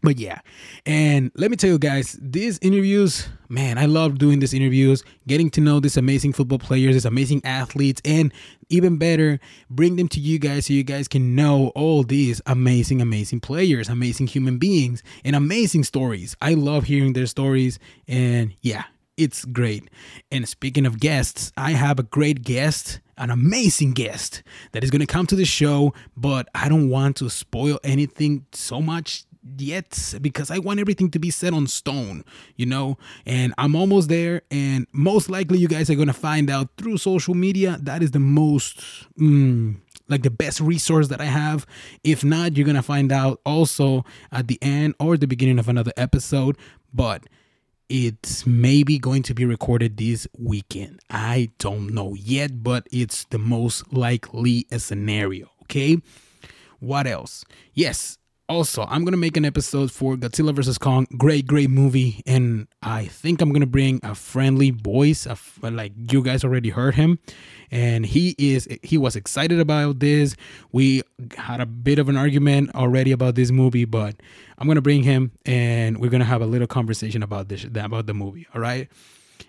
But 0.00 0.18
yeah, 0.18 0.40
and 0.86 1.32
let 1.34 1.50
me 1.50 1.56
tell 1.56 1.70
you 1.70 1.78
guys, 1.78 2.16
these 2.22 2.56
interviews, 2.62 3.28
man, 3.48 3.78
I 3.78 3.86
love 3.86 4.18
doing 4.18 4.38
these 4.38 4.54
interviews, 4.54 5.02
getting 5.26 5.50
to 5.50 5.60
know 5.60 5.80
these 5.80 5.96
amazing 5.96 6.34
football 6.34 6.60
players, 6.60 6.94
these 6.94 7.04
amazing 7.04 7.40
athletes, 7.44 8.00
and 8.04 8.32
even 8.68 8.96
better, 8.96 9.40
bring 9.68 9.96
them 9.96 10.06
to 10.08 10.20
you 10.20 10.38
guys 10.38 10.66
so 10.66 10.72
you 10.72 10.84
guys 10.84 11.08
can 11.08 11.34
know 11.34 11.72
all 11.74 12.04
these 12.04 12.40
amazing, 12.46 13.00
amazing 13.00 13.40
players, 13.40 13.88
amazing 13.88 14.28
human 14.28 14.58
beings, 14.58 15.02
and 15.24 15.34
amazing 15.34 15.82
stories. 15.82 16.36
I 16.40 16.54
love 16.54 16.84
hearing 16.84 17.14
their 17.14 17.26
stories, 17.26 17.80
and 18.06 18.54
yeah, 18.62 18.84
it's 19.16 19.44
great. 19.44 19.90
And 20.30 20.48
speaking 20.48 20.86
of 20.86 21.00
guests, 21.00 21.50
I 21.56 21.72
have 21.72 21.98
a 21.98 22.04
great 22.04 22.42
guest, 22.42 23.00
an 23.18 23.30
amazing 23.30 23.92
guest 23.92 24.42
that 24.72 24.82
is 24.84 24.90
going 24.90 25.00
to 25.00 25.06
come 25.06 25.26
to 25.26 25.36
the 25.36 25.44
show, 25.44 25.92
but 26.16 26.48
I 26.54 26.68
don't 26.68 26.88
want 26.88 27.16
to 27.16 27.28
spoil 27.28 27.78
anything 27.84 28.46
so 28.52 28.80
much 28.80 29.24
yet 29.56 30.14
because 30.20 30.50
I 30.50 30.58
want 30.58 30.80
everything 30.80 31.10
to 31.10 31.18
be 31.18 31.30
set 31.30 31.52
on 31.52 31.66
stone, 31.66 32.24
you 32.56 32.66
know? 32.66 32.98
And 33.26 33.54
I'm 33.58 33.74
almost 33.74 34.08
there, 34.08 34.42
and 34.50 34.86
most 34.92 35.30
likely 35.30 35.58
you 35.58 35.68
guys 35.68 35.90
are 35.90 35.94
going 35.94 36.08
to 36.08 36.14
find 36.14 36.50
out 36.50 36.68
through 36.76 36.98
social 36.98 37.34
media. 37.34 37.78
That 37.80 38.02
is 38.02 38.10
the 38.12 38.20
most. 38.20 38.80
Mm, 39.18 39.76
like 40.08 40.22
the 40.22 40.30
best 40.30 40.60
resource 40.60 41.08
that 41.08 41.20
I 41.20 41.26
have. 41.26 41.66
If 42.02 42.24
not, 42.24 42.56
you're 42.56 42.66
gonna 42.66 42.82
find 42.82 43.12
out 43.12 43.42
also 43.44 44.06
at 44.32 44.48
the 44.48 44.58
end 44.62 44.94
or 44.98 45.18
the 45.18 45.26
beginning 45.26 45.58
of 45.58 45.68
another 45.68 45.92
episode. 45.98 46.56
But 46.94 47.24
it's 47.88 48.46
maybe 48.46 48.98
going 48.98 49.22
to 49.24 49.34
be 49.34 49.44
recorded 49.44 49.96
this 49.96 50.26
weekend. 50.38 51.00
I 51.08 51.50
don't 51.58 51.94
know 51.94 52.14
yet, 52.14 52.62
but 52.62 52.86
it's 52.92 53.24
the 53.24 53.38
most 53.38 53.92
likely 53.92 54.66
scenario. 54.76 55.50
Okay. 55.62 55.98
What 56.80 57.06
else? 57.06 57.44
Yes. 57.72 58.18
Also, 58.50 58.86
I'm 58.88 59.04
gonna 59.04 59.18
make 59.18 59.36
an 59.36 59.44
episode 59.44 59.92
for 59.92 60.16
Godzilla 60.16 60.54
vs 60.54 60.78
Kong. 60.78 61.06
Great, 61.18 61.46
great 61.46 61.68
movie, 61.68 62.22
and 62.26 62.66
I 62.82 63.04
think 63.04 63.42
I'm 63.42 63.52
gonna 63.52 63.66
bring 63.66 64.00
a 64.02 64.14
friendly 64.14 64.70
voice. 64.70 65.26
F- 65.26 65.58
uh, 65.62 65.70
like 65.70 65.92
you 66.10 66.22
guys 66.22 66.44
already 66.44 66.70
heard 66.70 66.94
him, 66.94 67.18
and 67.70 68.06
he 68.06 68.34
is 68.38 68.66
he 68.82 68.96
was 68.96 69.16
excited 69.16 69.60
about 69.60 70.00
this. 70.00 70.34
We 70.72 71.02
had 71.36 71.60
a 71.60 71.66
bit 71.66 71.98
of 71.98 72.08
an 72.08 72.16
argument 72.16 72.74
already 72.74 73.12
about 73.12 73.34
this 73.34 73.50
movie, 73.50 73.84
but 73.84 74.16
I'm 74.56 74.66
gonna 74.66 74.80
bring 74.80 75.02
him, 75.02 75.32
and 75.44 75.98
we're 75.98 76.10
gonna 76.10 76.24
have 76.24 76.40
a 76.40 76.46
little 76.46 76.66
conversation 76.66 77.22
about 77.22 77.50
this 77.50 77.64
about 77.64 78.06
the 78.06 78.14
movie. 78.14 78.46
All 78.54 78.62
right, 78.62 78.88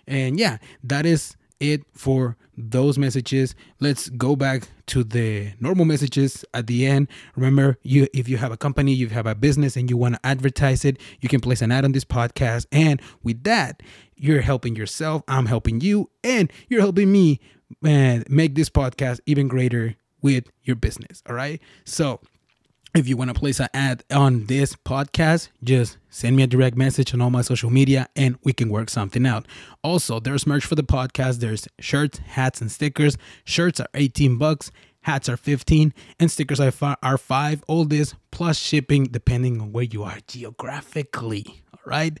and 0.06 0.38
yeah, 0.38 0.58
that 0.84 1.06
is 1.06 1.38
it 1.60 1.82
for 1.92 2.36
those 2.56 2.98
messages. 2.98 3.54
Let's 3.78 4.08
go 4.10 4.36
back 4.36 4.68
to 4.86 5.04
the 5.04 5.52
normal 5.60 5.84
messages 5.84 6.44
at 6.52 6.66
the 6.66 6.86
end. 6.86 7.08
Remember, 7.36 7.78
you 7.82 8.08
if 8.12 8.28
you 8.28 8.36
have 8.38 8.52
a 8.52 8.56
company, 8.56 8.92
you 8.92 9.08
have 9.08 9.26
a 9.26 9.34
business 9.34 9.76
and 9.76 9.88
you 9.88 9.96
want 9.96 10.14
to 10.14 10.26
advertise 10.26 10.84
it, 10.84 10.98
you 11.20 11.28
can 11.28 11.40
place 11.40 11.62
an 11.62 11.72
ad 11.72 11.84
on 11.84 11.92
this 11.92 12.04
podcast. 12.04 12.66
And 12.72 13.00
with 13.22 13.44
that, 13.44 13.82
you're 14.16 14.42
helping 14.42 14.76
yourself, 14.76 15.22
I'm 15.28 15.46
helping 15.46 15.80
you, 15.80 16.10
and 16.24 16.52
you're 16.68 16.80
helping 16.80 17.10
me 17.10 17.40
and 17.84 18.28
make 18.28 18.54
this 18.54 18.68
podcast 18.68 19.20
even 19.26 19.48
greater 19.48 19.94
with 20.22 20.50
your 20.64 20.76
business. 20.76 21.22
All 21.28 21.34
right. 21.34 21.60
So 21.84 22.20
if 22.94 23.06
you 23.08 23.16
want 23.16 23.32
to 23.32 23.38
place 23.38 23.60
an 23.60 23.68
ad 23.72 24.02
on 24.10 24.46
this 24.46 24.74
podcast, 24.74 25.48
just 25.62 25.98
send 26.08 26.34
me 26.36 26.42
a 26.42 26.46
direct 26.46 26.76
message 26.76 27.14
on 27.14 27.20
all 27.20 27.30
my 27.30 27.42
social 27.42 27.70
media 27.70 28.08
and 28.16 28.36
we 28.42 28.52
can 28.52 28.68
work 28.68 28.90
something 28.90 29.26
out. 29.26 29.46
Also, 29.84 30.18
there's 30.18 30.46
merch 30.46 30.64
for 30.64 30.74
the 30.74 30.82
podcast. 30.82 31.38
There's 31.38 31.68
shirts, 31.78 32.18
hats, 32.18 32.60
and 32.60 32.70
stickers. 32.70 33.16
Shirts 33.44 33.78
are 33.78 33.88
18 33.94 34.38
bucks, 34.38 34.72
hats 35.02 35.28
are 35.28 35.36
15, 35.36 35.94
and 36.18 36.30
stickers 36.30 36.58
are 36.58 36.70
five, 36.72 36.96
are 37.02 37.18
5 37.18 37.64
all 37.68 37.84
this 37.84 38.14
plus 38.32 38.58
shipping 38.58 39.04
depending 39.04 39.60
on 39.60 39.72
where 39.72 39.84
you 39.84 40.02
are 40.02 40.18
geographically, 40.26 41.62
all 41.72 41.80
right? 41.86 42.18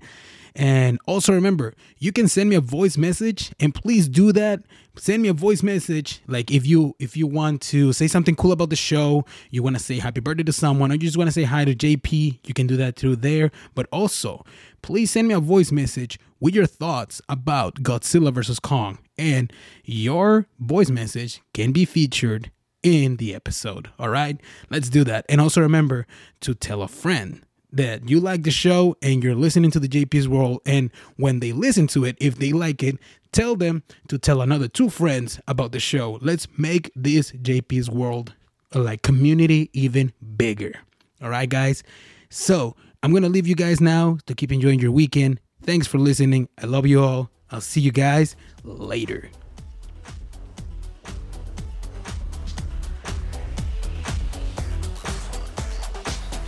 And 0.54 0.98
also 1.06 1.32
remember, 1.32 1.74
you 1.98 2.12
can 2.12 2.28
send 2.28 2.50
me 2.50 2.56
a 2.56 2.60
voice 2.60 2.96
message 2.96 3.52
and 3.60 3.74
please 3.74 4.08
do 4.08 4.32
that. 4.32 4.60
Send 4.96 5.22
me 5.22 5.28
a 5.28 5.32
voice 5.32 5.62
message 5.62 6.20
like 6.26 6.50
if 6.50 6.66
you 6.66 6.94
if 6.98 7.16
you 7.16 7.26
want 7.26 7.62
to 7.62 7.92
say 7.92 8.08
something 8.08 8.34
cool 8.34 8.52
about 8.52 8.70
the 8.70 8.76
show, 8.76 9.24
you 9.50 9.62
want 9.62 9.76
to 9.76 9.82
say 9.82 9.98
happy 9.98 10.20
birthday 10.20 10.42
to 10.42 10.52
someone 10.52 10.90
or 10.90 10.94
you 10.94 11.00
just 11.00 11.16
want 11.16 11.28
to 11.28 11.32
say 11.32 11.44
hi 11.44 11.64
to 11.64 11.74
JP, 11.74 12.40
you 12.44 12.54
can 12.54 12.66
do 12.66 12.76
that 12.76 12.96
through 12.96 13.16
there. 13.16 13.50
But 13.74 13.86
also, 13.92 14.44
please 14.82 15.10
send 15.10 15.28
me 15.28 15.34
a 15.34 15.40
voice 15.40 15.72
message 15.72 16.18
with 16.40 16.54
your 16.54 16.66
thoughts 16.66 17.22
about 17.28 17.76
Godzilla 17.82 18.32
vs 18.32 18.58
Kong 18.58 18.98
and 19.16 19.52
your 19.84 20.46
voice 20.58 20.90
message 20.90 21.40
can 21.54 21.72
be 21.72 21.84
featured 21.84 22.50
in 22.82 23.16
the 23.16 23.34
episode. 23.34 23.90
All 23.98 24.08
right? 24.08 24.40
Let's 24.70 24.88
do 24.88 25.04
that. 25.04 25.26
And 25.28 25.40
also 25.40 25.60
remember 25.60 26.06
to 26.40 26.54
tell 26.54 26.82
a 26.82 26.88
friend 26.88 27.42
that 27.72 28.08
you 28.08 28.20
like 28.20 28.42
the 28.42 28.50
show 28.50 28.96
and 29.02 29.22
you're 29.22 29.34
listening 29.34 29.70
to 29.72 29.80
the 29.80 29.88
JP's 29.88 30.28
World. 30.28 30.60
And 30.66 30.90
when 31.16 31.40
they 31.40 31.52
listen 31.52 31.86
to 31.88 32.04
it, 32.04 32.16
if 32.20 32.36
they 32.36 32.52
like 32.52 32.82
it, 32.82 32.98
tell 33.32 33.56
them 33.56 33.82
to 34.08 34.18
tell 34.18 34.40
another 34.40 34.68
two 34.68 34.88
friends 34.88 35.40
about 35.46 35.72
the 35.72 35.80
show. 35.80 36.18
Let's 36.20 36.46
make 36.58 36.90
this 36.94 37.32
JP's 37.32 37.90
World 37.90 38.34
uh, 38.74 38.80
like 38.80 39.02
community 39.02 39.70
even 39.72 40.12
bigger. 40.36 40.74
All 41.22 41.30
right, 41.30 41.48
guys. 41.48 41.82
So 42.28 42.76
I'm 43.02 43.12
gonna 43.12 43.28
leave 43.28 43.46
you 43.46 43.54
guys 43.54 43.80
now 43.80 44.18
to 44.26 44.34
keep 44.34 44.52
enjoying 44.52 44.80
your 44.80 44.92
weekend. 44.92 45.40
Thanks 45.62 45.86
for 45.86 45.98
listening. 45.98 46.48
I 46.62 46.66
love 46.66 46.86
you 46.86 47.02
all. 47.02 47.30
I'll 47.50 47.60
see 47.60 47.80
you 47.80 47.92
guys 47.92 48.36
later. 48.64 49.30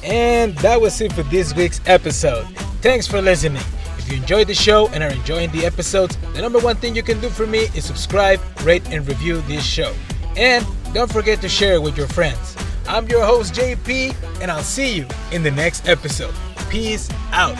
And 0.02 0.56
that 0.58 0.80
was 0.80 1.00
it 1.00 1.12
for 1.12 1.22
this 1.24 1.54
week's 1.54 1.80
episode. 1.86 2.46
Thanks 2.80 3.06
for 3.06 3.20
listening. 3.20 3.62
If 3.98 4.10
you 4.10 4.16
enjoyed 4.16 4.48
the 4.48 4.54
show 4.54 4.88
and 4.88 5.02
are 5.02 5.10
enjoying 5.10 5.50
the 5.52 5.64
episodes, 5.64 6.16
the 6.34 6.42
number 6.42 6.58
one 6.58 6.76
thing 6.76 6.96
you 6.96 7.02
can 7.02 7.20
do 7.20 7.28
for 7.28 7.46
me 7.46 7.68
is 7.74 7.84
subscribe, 7.84 8.40
rate, 8.64 8.82
and 8.90 9.06
review 9.06 9.40
this 9.42 9.64
show. 9.64 9.94
And 10.36 10.66
don't 10.92 11.12
forget 11.12 11.40
to 11.42 11.48
share 11.48 11.74
it 11.74 11.82
with 11.82 11.96
your 11.96 12.08
friends. 12.08 12.56
I'm 12.88 13.06
your 13.08 13.24
host, 13.24 13.54
JP, 13.54 14.40
and 14.40 14.50
I'll 14.50 14.62
see 14.62 14.96
you 14.96 15.06
in 15.30 15.42
the 15.42 15.50
next 15.52 15.88
episode. 15.88 16.34
Peace 16.68 17.08
out. 17.30 17.56